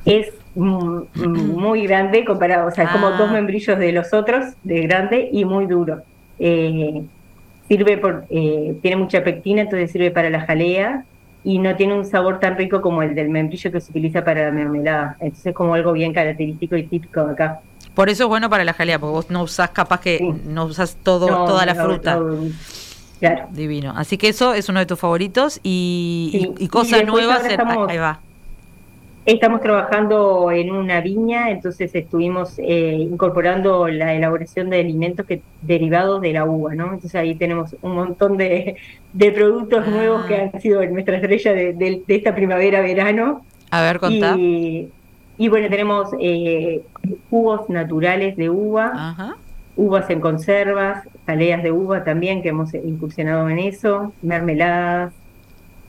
[0.06, 3.34] Es muy grande comparado, o sea, es como dos ah.
[3.34, 6.04] membrillos de los otros, de grande y muy duro.
[6.40, 7.04] Eh,
[7.68, 11.06] sirve por, eh, tiene mucha pectina, entonces sirve para la jalea
[11.44, 14.46] y no tiene un sabor tan rico como el del membrillo que se utiliza para
[14.46, 15.16] la mermelada.
[15.20, 17.60] Entonces es como algo bien característico y típico de acá.
[17.94, 20.98] Por eso es bueno para la jalea, porque vos no usás capaz que no usas
[21.02, 22.20] todo, toda la fruta.
[23.20, 23.48] claro.
[23.52, 23.94] Divino.
[23.96, 27.44] Así que eso es uno de tus favoritos y, y, cosas nuevas.
[27.88, 28.20] ahí va.
[29.26, 36.22] Estamos trabajando en una viña, entonces estuvimos eh, incorporando la elaboración de alimentos que derivados
[36.22, 36.86] de la uva, ¿no?
[36.86, 38.76] Entonces ahí tenemos un montón de,
[39.34, 40.52] productos nuevos que ah.
[40.54, 43.44] han sido nuestra estrella de, esta primavera-verano.
[43.72, 44.36] A ver, contá.
[44.38, 46.84] Y, bueno, tenemos eh,
[47.32, 49.36] jugos naturales de uva,
[49.76, 55.14] uvas en conservas, jaleas de uva también, que hemos incursionado en eso, mermeladas,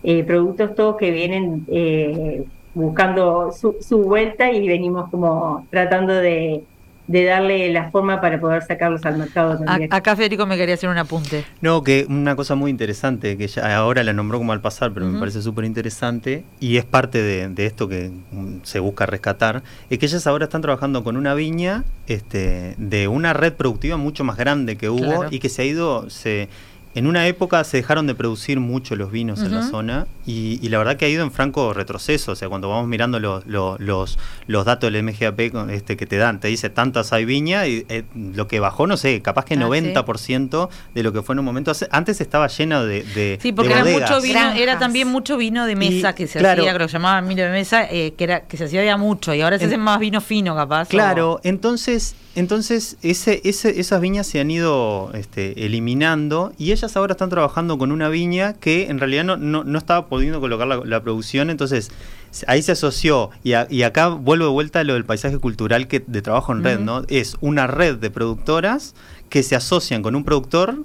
[0.03, 2.45] eh, productos todos que vienen eh,
[2.77, 6.63] buscando su, su vuelta y venimos como tratando de,
[7.09, 9.93] darle la forma para poder sacarlos al mercado también.
[9.93, 11.45] Acá Federico me quería hacer un apunte.
[11.63, 15.07] No, que una cosa muy interesante, que ya ahora la nombró como al pasar, pero
[15.07, 19.99] me parece súper interesante, y es parte de, esto que mm, se busca rescatar, es
[19.99, 24.37] que ellas ahora están trabajando con una viña este, de una red productiva mucho más
[24.37, 26.11] grande que hubo y que se ha ido...
[26.11, 26.49] se
[26.97, 30.79] en una época se dejaron de producir mucho los vinos en la zona y, la
[30.79, 32.33] verdad que ha ido en franco retroceso.
[32.33, 36.41] O sea, cuando vamos mirando los, los, los, datos del MGAP este, que te dan,
[36.41, 40.69] te dice tantas hay viña y eh, lo que bajó, no sé, capaz que 90%
[40.71, 41.71] ah, de lo que fue en un momento.
[41.91, 43.39] Antes estaba lleno de.
[43.43, 46.79] sí, porque era, mucho vino, era también mucho vino de mesa que se hacía, que
[46.79, 49.59] lo llamaban vino de mesa, eh, que, era, que se hacía ya mucho y ahora
[49.59, 50.89] se hace más vino fino, capaz.
[50.89, 57.13] Claro, entonces entonces, ese, ese, esas viñas se han ido este, eliminando y ellas ahora
[57.13, 61.49] están trabajando con una viña que en realidad no, no, estaba pudiendo colocar la, producción,
[61.49, 61.91] entonces
[62.47, 66.05] ahí se asoció y, y, acá vuelvo de vuelta a lo del paisaje cultural que
[66.07, 67.05] de trabajo en red, ¿no?
[67.09, 68.95] Es una red de productoras
[69.31, 70.85] que se asocian con un productor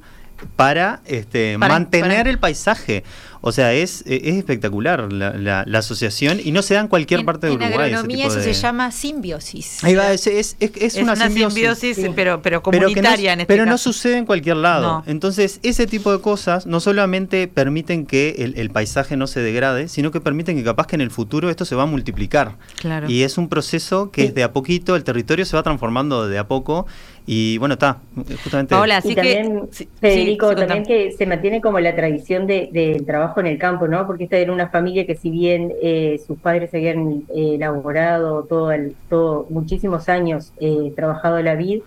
[0.55, 3.03] para, este, Para- mantener para- el paisaje.
[3.43, 6.88] O sea, es, eh, es espectacular la, la- la asociación y no se da en
[6.88, 7.89] cualquier en, parte de en Uruguay.
[7.89, 9.84] ese agronomía tipo eso de- se llama simbiosis.
[9.84, 11.54] Ahí va, es, es, es- es Es una, una, simbiosis.
[11.56, 12.12] simbiosis, Sí.
[12.15, 14.82] pero, pero Pero, que no, comunitaria en este pero no sucede en cualquier lado.
[14.88, 15.04] No.
[15.08, 19.88] Entonces, ese tipo de cosas no solamente permiten que el, el paisaje no se degrade,
[19.88, 22.58] sino que permiten que capaz que en el futuro esto se va a multiplicar.
[22.80, 23.10] Claro.
[23.10, 26.38] Y es un proceso que es de a poquito, el territorio se va transformando de
[26.38, 26.86] a poco.
[27.27, 27.97] Y bueno, está,
[28.43, 28.73] justamente.
[28.73, 31.95] Paola, Y Así que- también, sí, Federico, sí, sí, también que se mantiene como la
[31.95, 34.07] tradición de- del trabajo en el campo, ¿no?
[34.07, 38.71] Porque esta era una familia que si bien eh, sus padres habían eh, elaborado todo,
[38.71, 41.81] el, todo muchísimos años eh, trabajado la vid,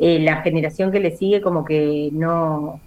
[0.00, 2.80] eh, la generación que le sigue como que no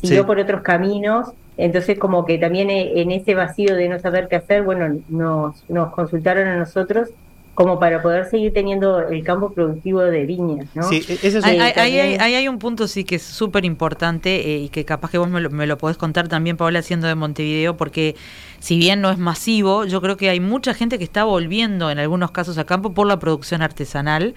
[0.00, 0.26] siguió Sí.
[0.26, 4.36] por otros caminos, entonces como que también eh, en ese vacío de no saber qué
[4.36, 7.10] hacer, bueno, nos, nos consultaron a nosotros
[7.54, 10.82] como para poder seguir teniendo el campo productivo de viñas, ¿no?
[10.84, 14.54] Sí, e- ese es Ahí un- ahí hay un punto sí que es súper importante
[14.54, 17.06] eh, y que capaz que vos me lo, me lo podés contar también, Paola, siendo
[17.08, 18.16] de Montevideo, porque
[18.58, 21.98] si bien no es masivo, yo creo que hay mucha gente que está volviendo en
[21.98, 24.34] algunos casos a campo por la producción artesanal.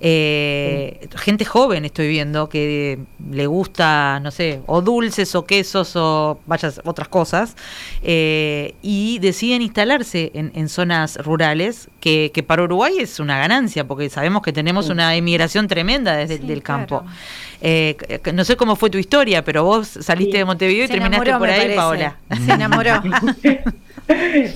[0.00, 2.98] Eh, Gente joven estoy viendo que
[3.30, 7.56] le gusta, no sé, o dulces o quesos o vayas otras cosas,
[8.02, 13.84] eh, y deciden instalarse en, en zonas rurales, que, que para Uruguay es una ganancia,
[13.86, 17.00] porque sabemos que tenemos una emigración tremenda desde el Sí, del campo.
[17.00, 17.16] claro.
[17.62, 17.96] Eh,
[18.34, 20.38] no sé cómo fue tu historia, pero vos saliste Sí.
[20.38, 21.76] de Montevideo y Se terminaste enamoró, por ahí, parece.
[21.76, 22.16] Paola.
[22.46, 22.90] Se enamoró.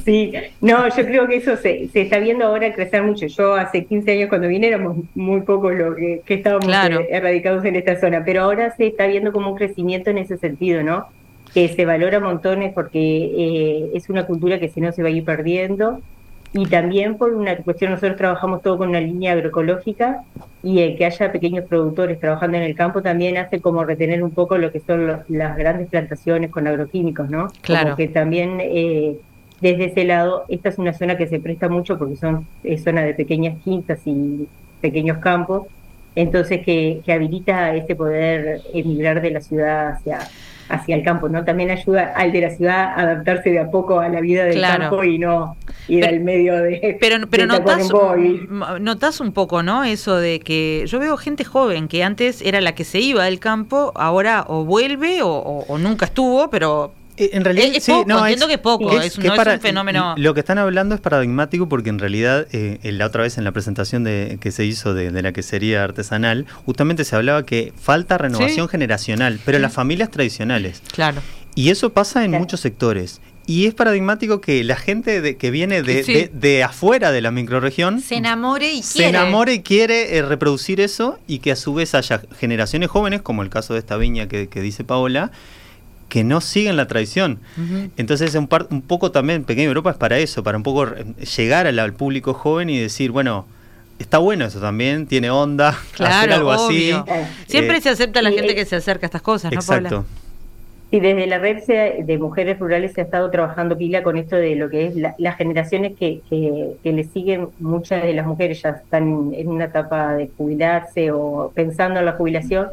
[0.05, 3.27] Sí, no, yo creo que eso se, se está viendo ahora crecer mucho.
[3.27, 7.01] Yo hace 15 años cuando vine éramos muy pocos los que, que estábamos Claro.
[7.01, 10.37] eh, erradicados en esta zona, pero ahora se está viendo como un crecimiento en ese
[10.39, 11.07] sentido, ¿no?
[11.53, 15.13] Que se valora montones porque eh, es una cultura que si no se va a
[15.13, 16.01] ir perdiendo
[16.53, 20.23] y también por una cuestión, nosotros trabajamos todo con una línea agroecológica
[20.63, 24.33] y el que haya pequeños productores trabajando en el campo también hace como retener un
[24.33, 27.49] poco lo que son los- las grandes plantaciones con agroquímicos, ¿no?
[27.63, 27.85] Claro.
[27.91, 29.17] Como que también eh,
[29.61, 33.03] desde ese lado, esta es una zona que se presta mucho porque son es zona
[33.03, 34.49] de pequeñas quintas y
[34.81, 35.67] pequeños campos,
[36.17, 40.19] entonces que, que habilita ese poder emigrar de la ciudad hacia
[40.71, 41.45] hacia el campo, ¿no?
[41.45, 44.55] También ayuda al de la ciudad a adaptarse de a poco a la vida del
[44.57, 44.81] Claro.
[44.91, 45.57] campo y no
[45.89, 47.49] ir Pero- al medio de Pero, pero de
[48.81, 49.85] notás, un poco, ¿no?
[49.85, 53.39] Eso de que yo veo gente joven que antes era la que se iba del
[53.41, 56.93] campo, ahora o vuelve o, o- o nunca estuvo, pero
[57.33, 59.61] En realidad, Es- es sí, poco, no, entiendo que es poco, es- no es un
[59.61, 63.45] fenómeno- Lo que están hablando es paradigmático porque en realidad, eh, la otra vez en
[63.45, 67.73] la presentación de, que se hizo de, de la quesería artesanal, justamente se hablaba que
[67.81, 68.71] falta renovación Sí.
[68.71, 70.83] generacional, pero las familias tradicionales.
[70.93, 71.21] claro.
[71.57, 72.45] Y eso pasa en Claro.
[72.45, 73.21] muchos sectores.
[73.45, 76.13] Y es paradigmático que la gente de- que viene de, Sí.
[76.15, 79.09] de- de afuera de la microrregión Se enamore y se quiere.
[79.11, 83.43] enamore y quiere eh, reproducir eso y que a su vez haya generaciones jóvenes, como
[83.43, 85.33] el caso de esta viña que, que dice Paola,
[86.11, 87.39] que no siguen la tradición.
[87.97, 91.05] Entonces un, par- un poco también Pequeña Europa es para eso, para un poco eh,
[91.37, 93.47] llegar al, al público joven y decir, bueno,
[93.99, 97.05] está bueno eso también, tiene onda, hacer Claro, algo obvio.
[97.09, 97.25] así.
[97.47, 99.89] Siempre Eh, se acepta la y- gente que se acerca a estas cosas, ¿no, Exacto.
[99.89, 100.05] Paola?
[100.91, 101.59] Sí, desde la red
[102.05, 105.15] de mujeres rurales se ha estado trabajando pila con esto de lo que es la-
[105.19, 109.67] las generaciones que, que, que le siguen, muchas de las mujeres ya están en una
[109.67, 112.67] etapa de jubilarse o pensando en la jubilación.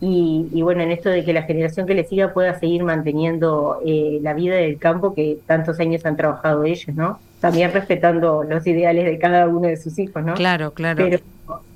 [0.00, 3.78] Y, y bueno, en esto de que la generación que le siga pueda seguir manteniendo
[3.84, 7.20] eh, la vida del campo que tantos años han trabajado ellos, ¿no?
[7.38, 10.34] También respetando los ideales de cada uno de sus hijos, ¿no?
[10.34, 11.04] Claro, claro.
[11.04, 11.18] Pero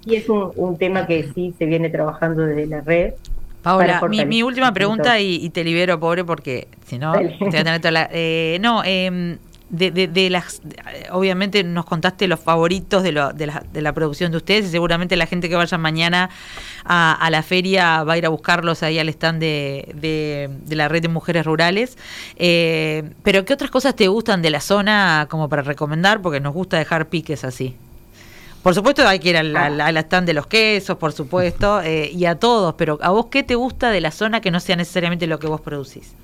[0.02, 3.12] sí es un, un tema que sí se viene trabajando desde la red.
[3.62, 7.58] Paola, mi, última un pregunta y, y te libero, pobre, porque si no, te voy
[7.58, 9.38] a tener toda la- eh, no, eh,
[9.70, 10.60] de, de, de las,
[11.10, 15.16] obviamente nos contaste los favoritos de, de, la, de la producción de ustedes y seguramente
[15.16, 16.30] la gente que vaya mañana
[16.84, 21.08] a, la feria va a ir a buscarlos ahí al stand de, la red de
[21.08, 21.96] mujeres rurales.
[22.36, 26.20] Eh, pero ¿qué otras cosas te gustan de la zona como para recomendar?
[26.20, 27.76] Porque nos gusta dejar piques así.
[28.62, 32.36] Por supuesto hay que ir al stand de los quesos, por supuesto, eh, y a
[32.36, 35.38] todos, pero ¿a vos qué te gusta de la zona que no sea necesariamente lo
[35.38, 36.14] que vos producís?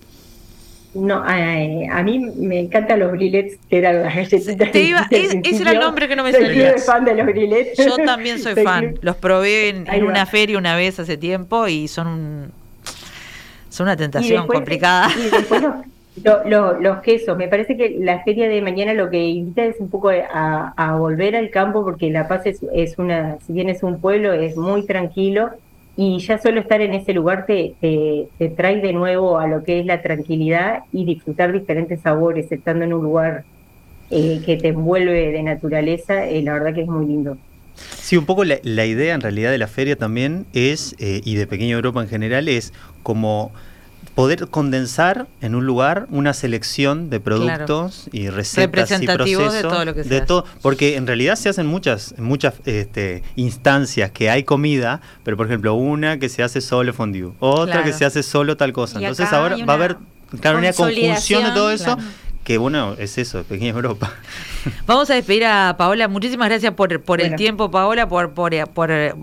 [0.92, 4.72] No, eh, a mí me encantan los brillets, que eran las galletitas.
[4.72, 6.72] Te iba- es- ese era el nombre que no me Soy salía.
[6.72, 7.26] club fan de los.
[7.86, 11.68] Yo también soy Soy fan, los probé en, en una feria una vez hace tiempo
[11.68, 12.52] y son un,
[13.68, 15.10] son una Y tentación después- complicada.
[15.16, 15.74] Y después los,
[16.24, 17.36] lo- lo- los quesos.
[17.38, 20.96] Me parece que la feria de mañana lo que invita es un poco a, a
[20.96, 24.56] volver al campo, porque La Paz es, es una, si bien es un pueblo, es
[24.56, 25.50] muy tranquilo.
[26.02, 29.80] Y ya solo estar en ese lugar te, te, trae de nuevo a lo que
[29.80, 33.44] es la tranquilidad y disfrutar diferentes sabores, estando en un lugar
[34.10, 37.36] eh, que te envuelve de naturaleza, eh, la verdad que es muy lindo.
[37.74, 41.34] Sí, un poco la, la idea en realidad de la feria también es, eh, y
[41.34, 42.72] de Pequeña Europa en general, es
[43.02, 43.52] como
[44.14, 49.84] poder condensar en un lugar una selección de productos y recetas y procesos de todo
[49.84, 54.30] lo que se de todo, porque en realidad se hacen muchas muchas este, instancias que
[54.30, 58.22] hay comida, pero por ejemplo una que se hace solo fondue, otra que se hace
[58.22, 58.98] solo tal cosa.
[58.98, 59.96] Entonces ahora va a haber
[60.40, 61.96] claro, una conjunción de todo eso
[62.44, 64.12] que bueno, es eso, pequeña Europa.
[64.86, 66.08] Vamos a despedir a Paola.
[66.08, 68.50] Muchísimas gracias por, por el tiempo, Paola, por, por,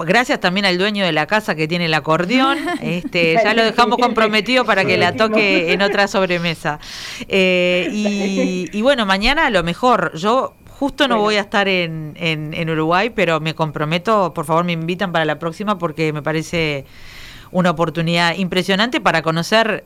[0.05, 2.57] gracias también al dueño de la casa que tiene el acordeón.
[2.81, 6.79] Este, ya lo dejamos comprometido para que la toque en otra sobremesa.
[7.27, 12.53] Eh, y, bueno, mañana a lo mejor, yo justo no voy a estar en, en,
[12.53, 16.85] en Uruguay, pero me comprometo, por favor me invitan para la próxima porque me parece
[17.51, 19.83] una oportunidad impresionante para conocer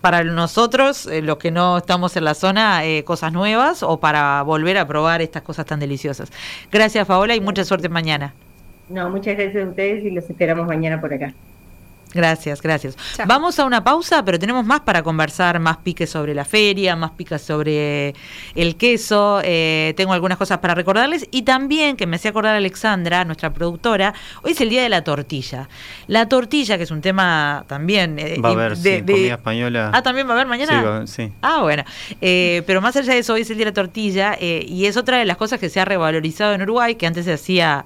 [0.00, 4.42] para nosotros, eh, los que no estamos en la zona, eh, cosas nuevas o para
[4.42, 6.30] volver a probar estas cosas tan deliciosas.
[6.70, 8.34] Gracias, Paola, y mucha suerte mañana.
[8.88, 11.32] No, muchas gracias a ustedes y los esperamos mañana por acá.
[12.14, 12.96] Gracias, gracias.
[13.26, 17.10] Vamos a una pausa, pero tenemos más para conversar, más piques sobre la feria, más
[17.12, 18.14] piques sobre
[18.54, 19.40] el queso.
[19.44, 24.14] Eh, tengo algunas cosas para recordarles y también que me hacía acordar Alexandra, nuestra productora,
[24.42, 25.68] hoy es el día de la tortilla.
[26.06, 29.90] La tortilla, que es un tema también eh, va a haber de, comida española.
[29.92, 31.06] Ah, también va a haber mañana.
[31.06, 31.32] Sí, sí.
[31.42, 31.84] Ah, bueno.
[32.20, 34.96] Eh, pero más allá de eso, hoy es el día de la tortilla y es
[34.96, 37.84] otra de las cosas que se ha revalorizado en Uruguay, que antes se hacía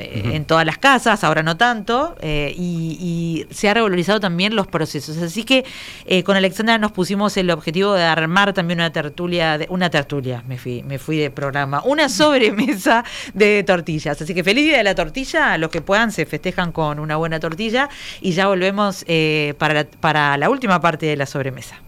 [0.00, 4.66] eh, en todas las casas, ahora no tanto, eh, y, se ha revalorizado también los
[4.66, 5.16] procesos.
[5.18, 5.64] Así que
[6.06, 10.42] eh, con Alexandra nos pusimos el objetivo de armar también una tertulia, de, una tertulia,
[10.46, 14.20] me fui, me fui de programa, una sobremesa de tortillas.
[14.20, 17.40] Así que feliz día de la tortilla, los que puedan se festejan con una buena
[17.40, 17.88] tortilla
[18.20, 19.04] y ya volvemos
[19.58, 21.80] para, para la última parte de la sobremesa.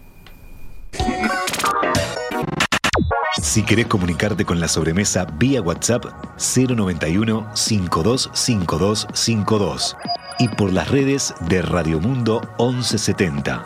[3.41, 6.05] Si querés comunicarte con la sobremesa vía WhatsApp
[6.37, 9.97] 091 525252
[10.37, 13.65] y por las redes de Radio Mundo 1170.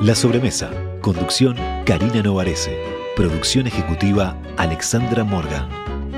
[0.00, 0.70] La sobremesa.
[1.00, 2.78] Conducción Karina Novarese.
[3.16, 5.68] Producción ejecutiva Alexandra Morgan.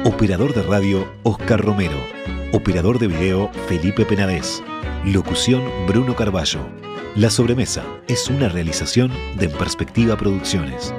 [0.05, 2.18] Operador de radio Oscar Romero.
[2.53, 4.63] Operador de video Felipe Penadez.
[5.05, 6.61] Locución Bruno Carballo.
[7.15, 10.95] La sobremesa es una realización de En Perspectiva Producciones.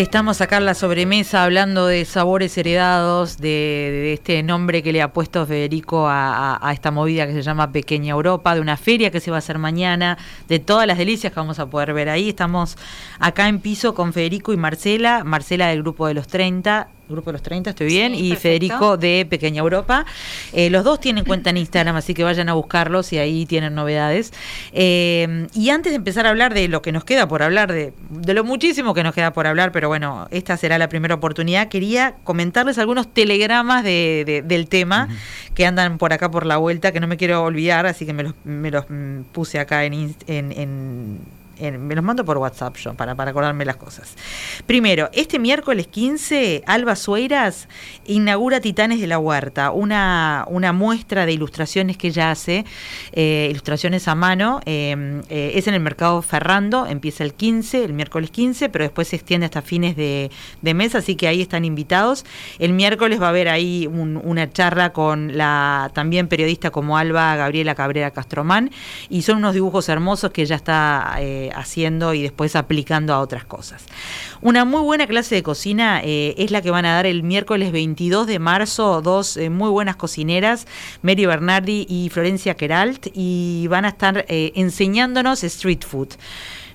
[0.00, 5.12] Estamos acá en la sobremesa hablando de sabores heredados, de, este nombre que le ha
[5.12, 9.30] puesto Federico a, esta movida que se llama Pequeña Europa, de una feria que se
[9.30, 10.16] va a hacer mañana,
[10.48, 12.30] de todas las delicias que vamos a poder ver ahí.
[12.30, 12.78] Estamos
[13.18, 17.32] acá en piso con Federico y Marcela, Marcela del grupo de los 30, Grupo de
[17.34, 20.06] los 30, estoy bien, y Federico de Pequeña Europa.
[20.52, 23.74] Eh, los dos tienen cuenta en Instagram, así que vayan a buscarlos y ahí tienen
[23.74, 24.32] novedades.
[24.72, 27.92] Eh, y antes de empezar a hablar de lo que nos queda por hablar, de,
[28.10, 31.68] de lo muchísimo que nos queda por hablar, pero bueno, esta será la primera oportunidad,
[31.68, 35.08] quería comentarles algunos telegramas de, del tema
[35.54, 38.22] que andan por acá por la vuelta, que no me quiero olvidar, así que me
[38.22, 41.18] los, me los mm, puse acá en, en
[41.60, 44.14] me los mando por WhatsApp yo, para, para acordarme las cosas.
[44.66, 47.68] Primero, este miércoles 15, Alba Sueiras
[48.06, 52.64] inaugura Titanes de la Huerta, una, una muestra de ilustraciones que ella hace,
[53.12, 54.60] eh, ilustraciones a mano.
[54.66, 59.08] Eh, eh, es en el mercado Ferrando, empieza el 15, el miércoles 15, pero después
[59.08, 60.30] se extiende hasta fines de,
[60.62, 62.24] mes, así que ahí están invitados.
[62.58, 67.74] El miércoles va a haber ahí una charla con la también periodista como Alba Gabriela
[67.74, 68.70] Cabrera Castromán,
[69.08, 71.18] y son unos dibujos hermosos que ella está
[71.54, 73.84] haciendo y después aplicando a otras cosas.
[74.40, 77.72] Una muy buena clase de cocina eh, es la que van a dar el miércoles
[77.72, 80.66] 22 de marzo, dos eh, muy buenas cocineras,
[81.02, 86.08] Mary Bernardi y Florencia Keralt, y van a estar eh, enseñándonos street food.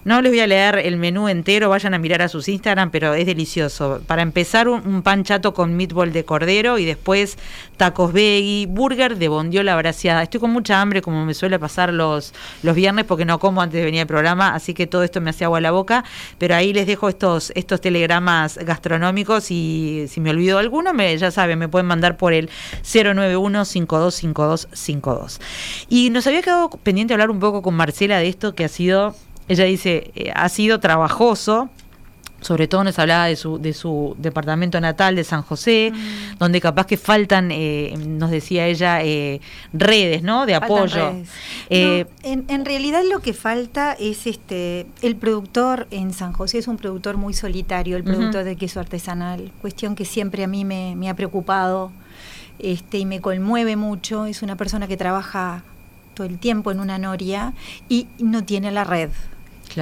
[0.05, 3.15] No les voy a leer el menú entero, vayan a mirar a sus Instagram, pero
[3.15, 4.01] es delicioso.
[4.05, 7.39] Para empezar, un, pan chato con meatball de cordero y después
[7.75, 10.21] tacos veggie, burger de bondiola braseada.
[10.21, 13.79] Estoy con mucha hambre, como me suele pasar los, los viernes, porque no como antes
[13.79, 16.05] de venir al programa, así que todo esto me hace agua la boca.
[16.37, 21.31] Pero ahí les dejo estos, estos telegramas gastronómicos y si me olvido alguno, me, ya
[21.31, 22.51] saben, me pueden mandar por el
[22.83, 25.39] 091-525252.
[25.89, 29.15] Y nos había quedado pendiente hablar un poco con Marcela de esto que ha sido
[29.47, 31.69] ella dice, eh, ha sido trabajoso,
[32.41, 36.37] sobre todo nos hablaba de su, de su departamento natal de San José, mm.
[36.37, 39.41] donde capaz que faltan, eh, nos decía ella, eh,
[39.73, 40.45] redes, ¿no?
[40.45, 41.13] De apoyo.
[41.69, 47.17] en, realidad lo que falta es este, el productor en San José es un productor
[47.17, 51.15] muy solitario, el productor de queso artesanal, cuestión que siempre a mí me, me ha
[51.15, 51.91] preocupado
[52.59, 54.25] este, y me conmueve mucho.
[54.25, 55.63] Es una persona que trabaja
[56.13, 57.53] todo el tiempo en una noria
[57.89, 59.09] y no tiene la red.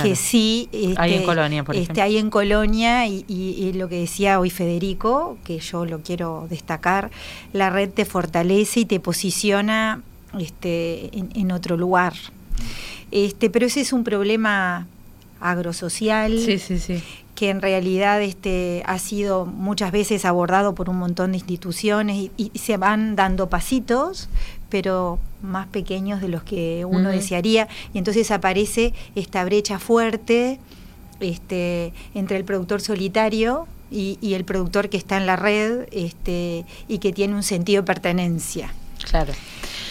[0.01, 4.39] Que sí hay en este, Colonia, por este, hay en Colonia y, lo que decía
[4.39, 7.11] hoy Federico, que yo lo quiero destacar,
[7.53, 10.01] la red te fortalece y te posiciona
[10.39, 12.13] este, en, otro lugar.
[13.11, 14.87] Este, pero ese es un problema
[15.39, 16.39] agrosocial
[17.35, 22.51] que en realidad este, ha sido muchas veces abordado por un montón de instituciones y,
[22.55, 24.29] se van dando pasitos,
[24.69, 30.59] pero más pequeños de los que uno desearía, y entonces aparece esta brecha fuerte
[31.19, 36.97] este, entre el productor solitario y, el productor que está en la red este, y
[36.97, 38.73] que tiene un sentido de pertenencia.
[39.09, 39.33] Claro.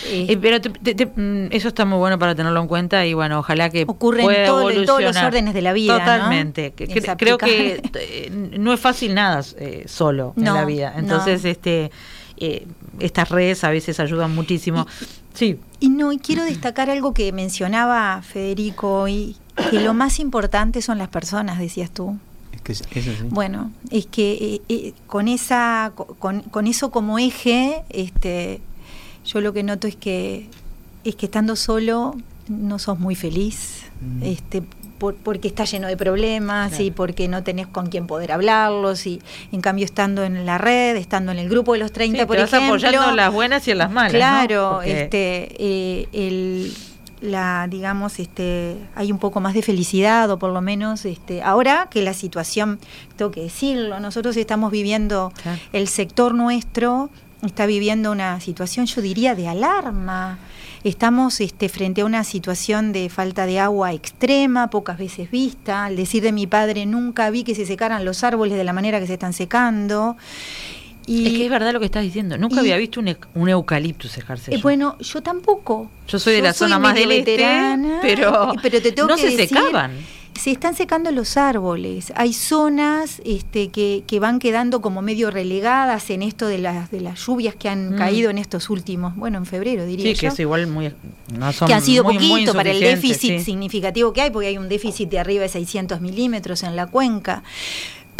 [0.06, 3.70] Eh, eh, pero mm, eso está muy bueno para tenerlo en cuenta y bueno, ojalá
[3.70, 5.98] que ocurre en, todos los órdenes de la vida.
[5.98, 6.72] Totalmente.
[7.16, 9.44] creo que eh, no es fácil nada
[9.86, 10.94] solo en la vida.
[10.96, 11.90] Entonces, este
[13.00, 14.86] estas redes a veces ayudan muchísimo.
[15.34, 15.58] sí.
[15.80, 19.36] Y no, y quiero destacar algo que mencionaba Federico y
[19.70, 22.18] que lo más importante son las personas, decías tú.
[22.52, 28.60] Es que eso Bueno, es que eh, eh, con esa, con, eso como eje, este,
[29.24, 30.48] yo lo que noto es que
[31.04, 32.14] es que estando solo
[32.48, 33.84] no sos muy feliz.
[34.00, 34.22] Mm.
[34.22, 34.62] Este,
[35.10, 39.60] porque está lleno de problemas y porque no tenés con quién poder hablarlos y en
[39.60, 43.12] cambio estando en la red, estando en el grupo de los 30 por ejemplo, apoyando
[43.12, 44.12] las buenas y en las malas.
[44.12, 46.72] Claro, este eh, el
[47.22, 51.88] la digamos este hay un poco más de felicidad o por lo menos este ahora
[51.88, 52.80] que la situación
[53.16, 55.32] tengo que decirlo nosotros estamos viviendo
[55.72, 57.10] el sector nuestro
[57.42, 60.38] está viviendo una situación yo diría de alarma
[60.84, 65.84] Estamos este, frente a una situación de falta de agua extrema, pocas veces vista.
[65.84, 68.98] Al decir de mi padre, nunca vi que se secaran los árboles de la manera
[68.98, 70.16] que se están secando.
[71.06, 72.36] Y, es que es verdad lo que estás diciendo.
[72.36, 74.54] Nunca había visto un, un eucalipto secarse.
[74.54, 75.88] Eh, bueno, yo tampoco.
[76.08, 77.36] Yo soy de la zona más del este,
[78.00, 79.92] pero, pero te tengo no se secaban
[80.34, 82.12] se están secando los árboles.
[82.16, 87.00] Hay zonas este, que, que, van quedando como medio relegadas en esto de las, de
[87.00, 87.96] las lluvias que han mm.
[87.96, 90.92] caído en estos últimos, bueno, en febrero diría sí, que es igual muy...
[91.32, 94.68] No son que han sido poquito para el déficit significativo que hay, porque hay un
[94.68, 97.42] déficit de arriba de 600 milímetros en la cuenca.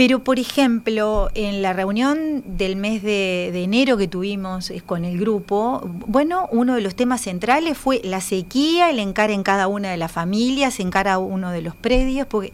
[0.05, 5.16] Pero, por ejemplo, en la reunión del mes de, enero que tuvimos eh, con el
[5.16, 9.92] grupo, bueno, uno de los temas centrales fue la sequía, el encare en cada una
[9.92, 12.53] de las familias, en cada uno de los predios, porque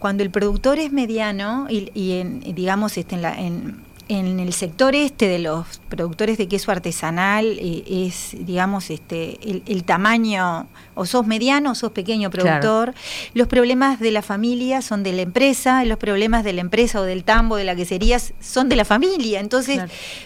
[0.00, 3.76] cuando el productor es mediano y, en, digamos, este, en, la, en
[4.10, 9.84] en el sector este de los productores de queso artesanal eh, es, digamos, este, el,
[9.84, 12.92] tamaño, o sos mediano o sos pequeño productor.
[13.34, 17.04] Los problemas de la familia son de la empresa, los problemas de la empresa o
[17.04, 19.38] del tambo, de la quesería, son de la familia.
[19.38, 19.80] Entonces,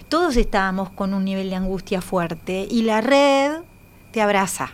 [0.09, 3.53] todos estábamos con un nivel de angustia fuerte y la red
[4.13, 4.73] te abraza.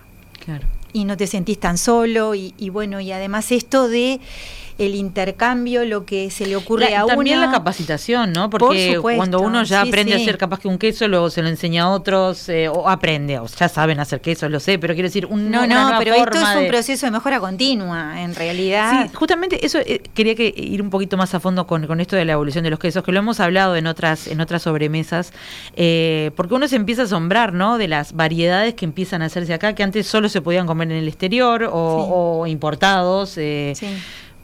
[0.92, 4.20] Y no te sentís tan solo y, y bueno, y además esto de
[4.80, 7.14] el intercambio, lo que se le ocurre a uno.
[7.14, 8.48] También la capacitación, ¿no?
[8.48, 11.84] Porque cuando uno ya aprende a hacer capaz que un queso, luego se lo enseña
[11.84, 15.26] a otros, eh, o aprende, o ya saben hacer queso, lo sé, pero quiero decir,
[15.26, 19.04] un, no, no, pero esto es un proceso de mejora continua, en realidad.
[19.04, 22.16] Sí, justamente eso eh, quería que ir un poquito más a fondo con, con, esto
[22.16, 25.34] de la evolución de los quesos, que lo hemos hablado en otras, en otras sobremesas,
[25.76, 27.76] eh, porque uno se empieza a asombrar, ¿no?
[27.76, 30.96] De las variedades que empiezan a hacerse acá, que antes solo se podían comer en
[30.96, 33.30] el exterior o, o importados.
[33.30, 33.74] sí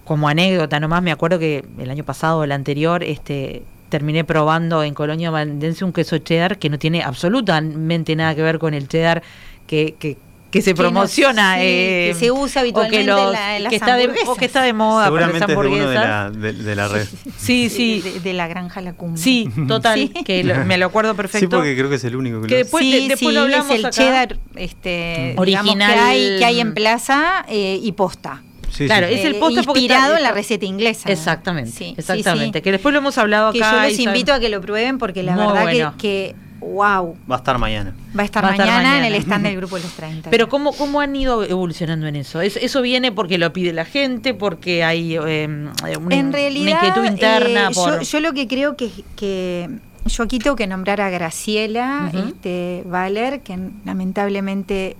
[0.06, 4.94] como anécdota nomás, me acuerdo que el año pasado, el anterior, este terminé probando en
[4.94, 9.22] Colonia Valdense un queso cheddar que no tiene absolutamente nada que ver con el cheddar
[9.66, 10.16] que, que,
[10.50, 14.44] que se promociona, eh, que se usa habitualmente en, las que está de, o que
[14.44, 16.32] está de moda Seguramente para las hamburguesas.
[16.34, 17.06] de, la, de, la, red.
[17.36, 18.02] Sí, sí.
[18.22, 19.20] De, la granja La Cumbre.
[19.20, 21.46] Sí, total, que me lo acuerdo perfecto.
[21.46, 23.84] Sí, porque creo que es el único que, que después, sí, después lo hablamos es
[23.84, 28.42] el cheddar este, original que hay, que hay en plaza eh, y posta
[28.78, 31.10] claro, es el eh, postre inspirado en la receta inglesa.
[31.10, 32.62] Exactamente, exactamente.
[32.62, 33.52] Que después lo hemos hablado acá.
[33.52, 37.16] Que yo los invito a que lo prueben porque la verdad que, wow.
[37.30, 37.94] Va a estar mañana.
[38.16, 40.30] Va a estar, mañana, en el stand del Grupo de los 30.
[40.30, 42.40] Pero ¿cómo, cómo han ido evolucionando en eso?
[42.40, 45.70] ¿Eso, viene porque lo pide la gente, porque hay em,
[46.00, 47.70] una, en realidad, inquietud interna?
[47.70, 49.68] Eh, yo, lo que creo que, que
[50.06, 54.96] yo aquí tengo que nombrar a Graciela este, Valer, que lamentablemente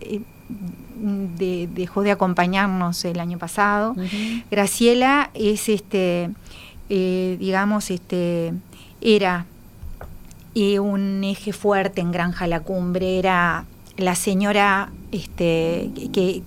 [0.96, 3.94] dejó de acompañarnos el año pasado.
[4.50, 6.30] Graciela es este,
[6.88, 8.52] eh, digamos, este,
[9.00, 9.46] era
[10.54, 13.64] eh, un eje fuerte en Granja La Cumbre, era
[13.96, 16.42] la señora este, que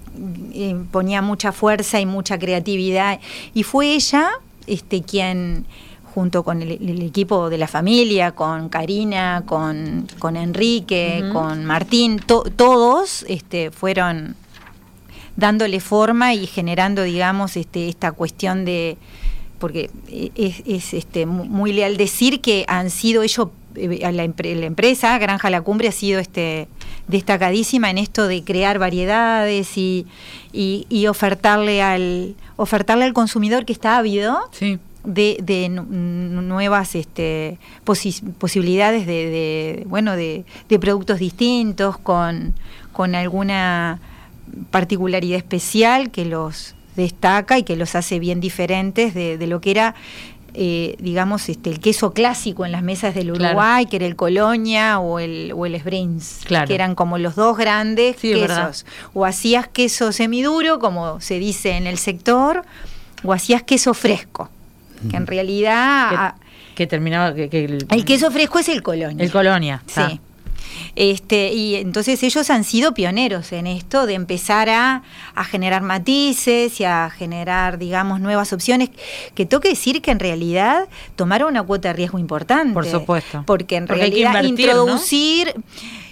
[0.53, 3.19] eh, ponía mucha fuerza y mucha creatividad,
[3.53, 4.29] y fue ella
[4.67, 5.65] este, quien
[6.19, 13.25] junto con el, equipo de la familia, con Karina, con, con Enrique, con Martín, todos
[13.29, 14.35] este, fueron
[15.37, 18.97] dándole forma y generando, digamos, este, esta cuestión de
[19.59, 19.89] porque
[20.35, 25.49] es, es este, muy leal decir que han sido ellos eh, la, la, empresa Granja
[25.49, 26.67] La Cumbre ha sido este
[27.07, 30.05] destacadísima en esto de crear variedades y,
[30.51, 34.37] y, ofertarle al ofertarle al consumidor que está ávido
[35.03, 40.45] de, de nuevas este, posibilidades de, bueno de,
[40.79, 42.53] productos distintos con,
[42.91, 43.99] con alguna
[44.71, 49.71] particularidad especial que los destaca y que los hace bien diferentes de, de lo que
[49.71, 49.95] era
[50.53, 54.99] eh, digamos, este, el queso clásico en las mesas del Uruguay, que era el Colonia
[54.99, 58.85] o el, o el Sbrins, que eran como los dos grandes quesos.
[59.13, 62.63] O hacías queso semiduro, como se dice en el sector,
[63.23, 64.49] o hacías queso fresco,
[65.09, 66.35] que en realidad...
[66.75, 67.33] Que, terminaba...
[67.33, 69.23] Que, el, el, queso fresco es el Colonia.
[69.23, 70.19] El Colonia, sí.
[70.95, 75.03] Este, y entonces ellos han sido pioneros en esto de empezar a,
[75.49, 78.89] generar matices y a generar, digamos, nuevas opciones,
[79.35, 82.73] que toque decir que en realidad tomaron una cuota de riesgo importante.
[82.73, 83.43] Por supuesto.
[83.45, 85.53] Porque en realidad introducir...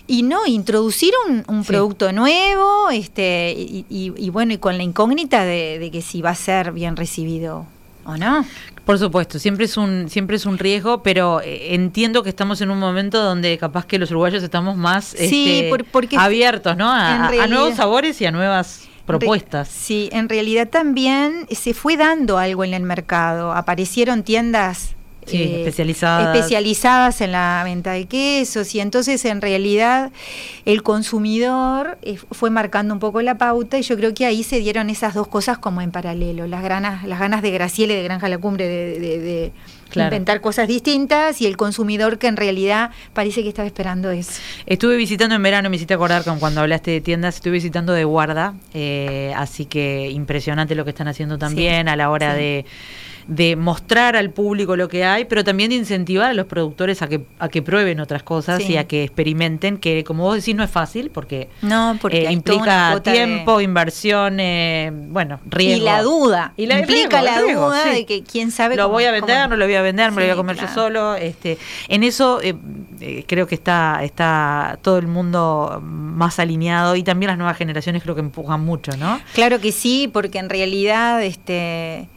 [0.07, 5.91] y no introducir un, producto nuevo este y, bueno y con la incógnita de, de,
[5.91, 7.65] que si va a ser bien recibido
[8.05, 8.45] o no
[8.87, 12.71] por supuesto, siempre es un siempre es un riesgo, pero eh, entiendo que estamos en
[12.71, 15.69] un momento donde capaz que los uruguayos estamos más este,
[16.17, 16.89] abiertos, ¿no?
[16.89, 19.67] A, nuevos sabores y a nuevas propuestas.
[19.67, 23.51] sí, en realidad también se fue dando algo en el mercado.
[23.51, 24.96] Aparecieron tiendas
[25.35, 26.35] eh, especializadas.
[26.35, 28.73] especializadas en la venta de quesos.
[28.75, 30.11] Y entonces en realidad
[30.65, 34.59] el consumidor eh, fue marcando un poco la pauta y yo creo que ahí se
[34.59, 38.29] dieron esas dos cosas como en paralelo, las ganas, las ganas de Graciele de Granja
[38.29, 39.51] La Cumbre de,
[39.95, 44.33] inventar cosas distintas y el consumidor que en realidad parece que estaba esperando eso.
[44.65, 48.03] Estuve visitando en verano, me hiciste acordar con cuando hablaste de tiendas, estuve visitando de
[48.03, 52.65] guarda, eh, así que impresionante lo que están haciendo también a la hora de
[53.27, 57.07] de mostrar al público lo que hay, pero también de incentivar a los productores a
[57.07, 60.63] que, a que prueben otras cosas y a que experimenten, que como vos decís no
[60.63, 64.37] es fácil porque, no, porque eh, implica tiempo, inversión,
[65.09, 65.81] bueno, riesgo.
[65.81, 66.53] Y la duda.
[66.55, 69.65] Y la, implica la duda de que quién sabe Lo voy a vender, no lo
[69.65, 71.15] voy a vender, me lo voy a comer yo solo.
[71.15, 71.57] Este,
[71.89, 72.55] en eso eh,
[73.01, 78.03] eh, creo que está, está todo el mundo más alineado y también las nuevas generaciones
[78.03, 79.19] creo que empujan mucho, ¿no?
[79.33, 82.07] Claro que sí, porque en realidad este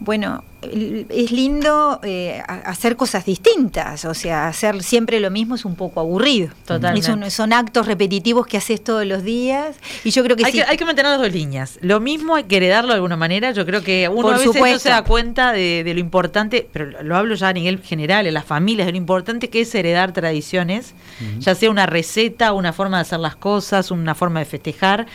[0.00, 5.74] bueno, es lindo eh, hacer cosas distintas, o sea, hacer siempre lo mismo es un
[5.74, 6.50] poco aburrido.
[6.64, 7.30] Totalmente.
[7.30, 10.58] Son, actos repetitivos que haces todos los días y yo creo que hay, sí.
[10.58, 11.78] que, hay que mantener las dos líneas.
[11.82, 13.50] Lo mismo hay que heredarlo de alguna manera.
[13.50, 17.16] Yo creo que uno a veces no se da cuenta de, lo importante, pero lo
[17.16, 20.94] hablo ya a nivel general, en las familias, de lo importante que es heredar tradiciones,
[21.40, 25.06] ya sea una receta, una forma de hacer las cosas, una forma de festejar.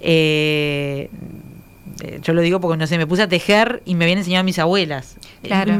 [0.00, 1.08] Eh, eh,
[2.22, 4.44] yo lo digo porque no sé, me puse a tejer y me habían enseñado a
[4.44, 5.16] mis abuelas.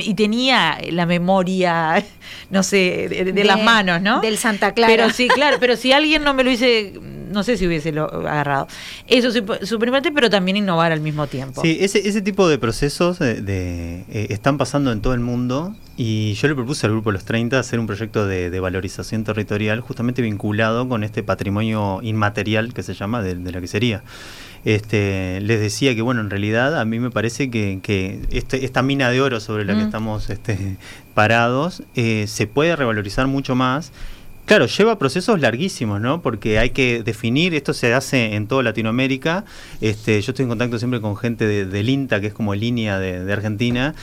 [0.01, 2.05] Y, tenía la memoria,
[2.51, 4.21] no sé, de, las manos, ¿no?
[4.21, 4.93] Del Santa Clara.
[4.93, 6.95] Pero sí, claro, pero si alguien no me lo hice,
[7.31, 8.68] no sé si hubiese lo agarrado.
[9.07, 11.62] Eso es súper importante, pero también innovar al mismo tiempo.
[11.62, 16.33] Sí, ese, ese tipo de procesos de, eh, están pasando en todo el mundo y
[16.35, 20.89] yo le propuse al grupo Los 30 hacer un proyecto de, valorización territorial justamente vinculado
[20.89, 24.03] con este patrimonio inmaterial que se llama de, de la quesería
[24.65, 28.83] este, les decía que, bueno, en realidad a mí me parece que, que este, esta
[28.83, 29.87] mina de oro sobre la que mm.
[29.87, 30.77] estamos este,
[31.15, 33.93] parados eh, se puede revalorizar mucho más.
[34.47, 36.23] Claro, lleva procesos larguísimos, ¿no?
[36.23, 39.45] Porque hay que definir, esto se hace en toda Latinoamérica.
[39.81, 42.99] Este, yo estoy en contacto siempre con gente de, del INTA, que es como línea
[42.99, 43.95] de, de Argentina,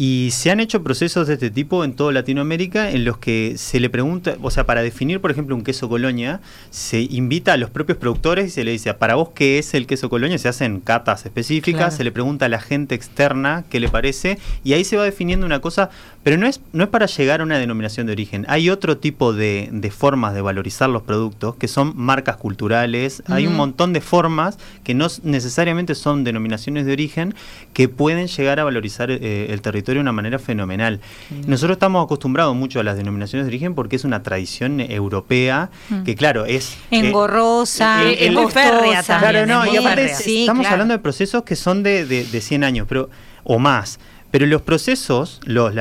[0.00, 3.80] y se han hecho procesos de este tipo en toda Latinoamérica en los que se
[3.80, 6.40] le pregunta, o sea, para definir, por ejemplo, un queso colonia,
[6.70, 9.86] se invita a los propios productores y se le dice, para vos, ¿qué es el
[9.86, 10.38] queso colonia?
[10.38, 14.72] Se hacen catas específicas, se le pregunta a la gente externa qué le parece, y
[14.72, 15.90] ahí se va definiendo una cosa,
[16.22, 18.46] pero no es, no es para llegar a una denominación de origen.
[18.48, 23.54] Hay otro tipo de, formas de valorizar los productos, que son marcas culturales, hay un
[23.54, 27.34] montón de formas que no necesariamente son denominaciones de origen,
[27.74, 31.00] que pueden llegar a valorizar eh, el territorio de una manera fenomenal.
[31.46, 36.02] Nosotros estamos acostumbrados mucho a las denominaciones de origen porque es una tradición europea mm.
[36.02, 36.76] que, claro, es...
[36.90, 42.04] Eh, Engorrosa, eh, el, Claro, no, y aparte estamos hablando de procesos que son de,
[42.04, 43.10] de, 100 años, pero
[43.44, 43.98] o más
[44.30, 45.72] Pero los procesos, los,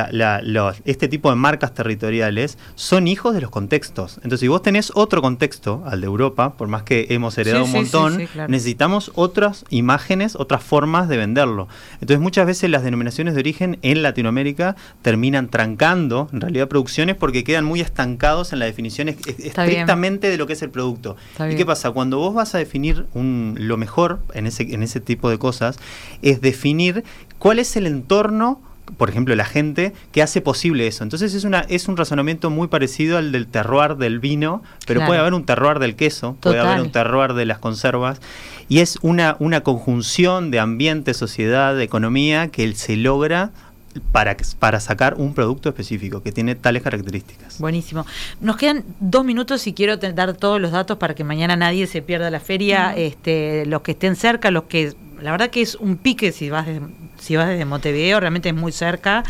[0.86, 4.16] este tipo de marcas territoriales, son hijos de los contextos.
[4.18, 7.72] Entonces, si vos tenés otro contexto, al de Europa, por más que hemos heredado un
[7.72, 11.68] montón, necesitamos otras imágenes, otras formas de venderlo.
[12.02, 17.44] Entonces, muchas veces las denominaciones de origen en Latinoamérica terminan trancando, en realidad, producciones porque
[17.44, 21.16] quedan muy estancados en la definición estrictamente de lo que es el producto.
[21.50, 21.92] ¿Y qué pasa?
[21.92, 25.78] Cuando vos vas a definir un, lo mejor en ese, en ese tipo de cosas,
[26.22, 27.04] es definir
[27.40, 28.62] cuál es el entorno
[28.98, 31.04] por ejemplo, la gente que hace posible eso.
[31.04, 35.20] Entonces es una es un razonamiento muy parecido al del terroir del vino, pero puede
[35.20, 38.20] haber un terroir del queso, puede haber un terroir de las conservas
[38.68, 43.52] y es una una conjunción de ambiente, sociedad, economía que se logra
[44.12, 47.60] para, para sacar un producto específico que tiene tales características.
[47.60, 48.06] Buenísimo.
[48.40, 52.02] Nos quedan dos minutos y quiero dar todos los datos para que mañana nadie se
[52.02, 55.98] pierda la feria, este, los que estén cerca, los que la verdad que es un
[55.98, 56.68] pique si vas,
[57.20, 59.24] si vas desde Montevideo, realmente es muy cerca.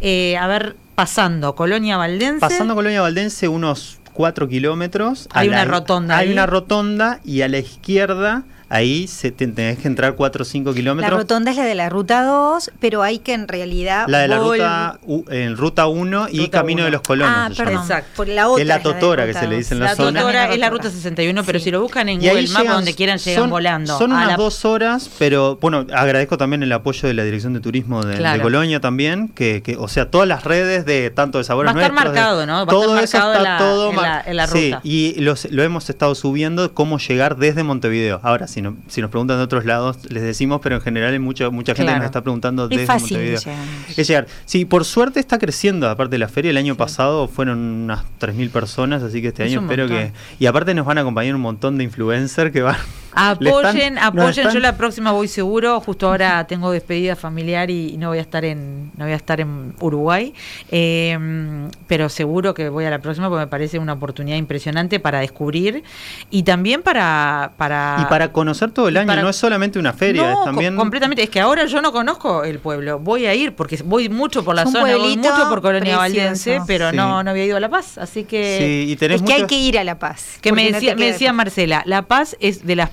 [0.00, 2.40] Eh, a ver, pasando Colonia Valdense.
[2.40, 5.28] Pasando Colonia Valdense unos cuatro kilómetros.
[5.32, 6.16] Hay una rotonda.
[6.16, 10.74] Hay una rotonda y a la izquierda ahí se tenés que entrar 4 o 5
[10.74, 11.12] kilómetros.
[11.12, 14.06] La rotonda es la de la ruta 2, pero hay que en realidad.
[14.08, 14.98] La de la ruta,
[15.30, 17.34] en ruta 1 y Camino de los Colonos.
[17.34, 17.82] Ah, perdón.
[17.82, 18.10] Exacto.
[18.16, 20.20] Por la otra es la Totora que se le dice en la, la zona.
[20.20, 23.50] Totora es la ruta 61, pero si lo buscan en Google Maps, donde quieran, llegan
[23.50, 23.98] volando.
[23.98, 28.02] Son unas dos horas, pero bueno, agradezco también el apoyo de la Dirección de Turismo
[28.04, 31.78] de, Colonia también, que, que, o sea, todas las redes de tanto de sabores Va
[31.78, 32.66] a estar marcado, ¿no?
[32.66, 34.80] Va todo a estar eso está todo en la, ruta.
[34.82, 38.20] Sí, y lo hemos estado subiendo cómo llegar desde Montevideo.
[38.22, 41.18] Ahora, si, no, si nos preguntan de otros lados, les decimos, pero en general hay
[41.18, 44.28] mucha, mucha gente que nos está preguntando es fácil Es llegar.
[44.46, 48.48] Sí, por suerte está creciendo, aparte de la feria, el año pasado fueron unas 3.000
[48.48, 50.12] personas, así que este año espero que...
[50.38, 52.76] Y aparte nos van a acompañar un montón de influencers que van
[53.16, 54.50] Apoyen, apoyen.
[54.50, 55.80] Yo la próxima voy seguro.
[55.80, 59.40] Justo ahora tengo despedida familiar y no voy a estar en, no voy a estar
[59.40, 60.34] en Uruguay.
[60.70, 65.20] Em, pero seguro que voy a la próxima porque me parece una oportunidad impresionante para
[65.20, 65.82] descubrir
[66.30, 69.16] y también para, para y para conocer todo el año.
[69.16, 71.22] no es solamente una feria, es también completamente.
[71.22, 72.98] Es que ahora yo no conozco el pueblo.
[72.98, 76.92] Voy a ir porque voy mucho por la zona, voy mucho por Colonia Valdense, pero
[76.92, 77.96] no, no había ido a La Paz.
[77.96, 80.38] Así que es que hay que ir a La Paz.
[80.42, 82.90] Que me decía, me decía Marcela, La Paz es de las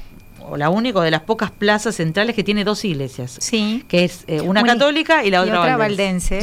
[0.49, 3.37] o la única de las pocas plazas centrales que tiene dos iglesias.
[3.39, 3.83] Sí.
[3.87, 6.39] Que es eh, una católica y la otra, valdense.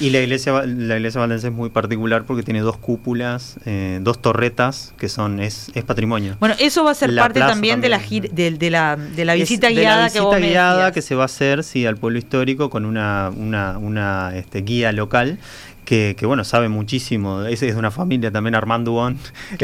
[0.00, 4.20] Y la iglesia, la iglesia valdense es muy particular porque tiene dos cúpulas, eh, dos
[4.20, 6.36] torretas que son es, es patrimonio.
[6.40, 10.10] Bueno, eso va a ser parte también, de la de, la de la visita guiada
[10.10, 13.78] que vos guiada que se va a hacer sí al pueblo histórico con una una,
[13.78, 15.38] una este, guía local
[15.84, 19.18] que, bueno, sabe muchísimo, es, es de una familia también Armando Bon,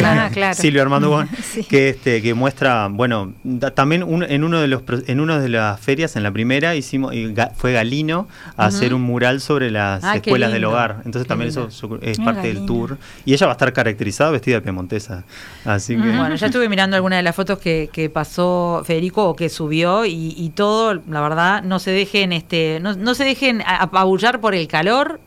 [0.04, 0.54] ah, claro.
[0.60, 1.28] Silvio Armando Bon,
[1.68, 3.32] que este que muestra, bueno,
[3.74, 7.14] también en uno de los en una de las ferias en la primera hicimos
[7.56, 11.02] fue Galino a hacer un mural sobre las ah, escuelas del hogar.
[11.04, 11.68] Entonces también eso
[12.02, 12.98] es parte del tour.
[13.24, 15.24] Y ella va a estar caracterizada vestida de piemontesa.
[15.64, 19.36] Así que bueno, ya estuve mirando algunas de las fotos que, que pasó Federico o
[19.36, 23.62] que subió y, y, todo, la verdad, no se dejen este no, no se dejen
[23.66, 25.20] apabullar por el calor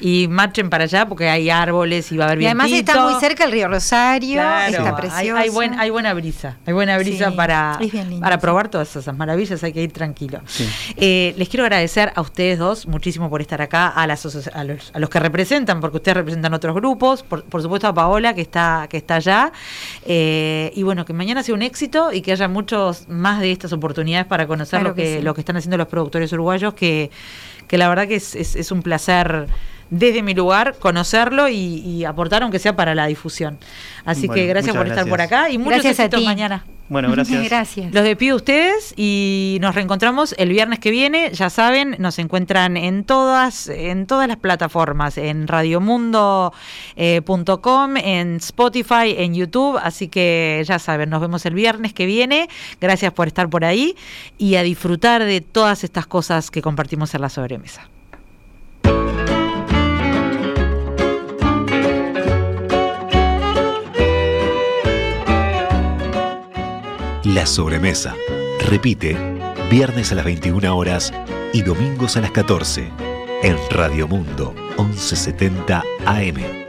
[0.00, 3.18] y marchen para allá porque hay árboles y va a haber Y además está muy
[3.20, 5.36] cerca el río Rosario, está precioso.
[5.36, 7.78] Hay, buen, hay buena brisa, hay buena brisa para,
[8.20, 10.40] para probar todas esas maravillas, hay que ir tranquilo.
[10.96, 14.24] Eh, les quiero agradecer a ustedes dos muchísimo por estar acá, a, las,
[14.54, 18.34] a, los, a los que representan, porque ustedes representan otros grupos, por, supuesto a Paola
[18.34, 19.52] que está, que está allá,
[20.04, 23.72] eh, y bueno, que mañana sea un éxito y que haya muchos más de estas
[23.72, 27.10] oportunidades para conocer lo, que, lo que están haciendo los productores uruguayos, que,
[27.66, 29.48] que la verdad que es, es, es un placer
[29.90, 33.58] desde mi lugar, conocerlo y, aportar aunque sea para la difusión.
[34.04, 36.64] Así que gracias por estar por acá y muchos gracias éxitos mañana.
[36.88, 37.44] Bueno, gracias.
[37.44, 37.92] gracias.
[37.92, 41.32] Los despido ustedes y nos reencontramos el viernes que viene.
[41.32, 49.34] Ya saben, nos encuentran en todas, en todas las plataformas, en radiomundo.com, en Spotify, en
[49.34, 49.80] YouTube.
[49.82, 52.48] Así que ya saben, nos vemos el viernes que viene.
[52.80, 53.96] Gracias por estar por ahí
[54.38, 57.88] y a disfrutar de todas estas cosas que compartimos en la sobremesa.
[67.34, 68.14] La sobremesa.
[68.60, 69.16] Repite,
[69.68, 71.12] viernes a las 21 horas
[71.52, 72.88] y domingos a las 14
[73.42, 76.65] en Radio Mundo 1170 AM.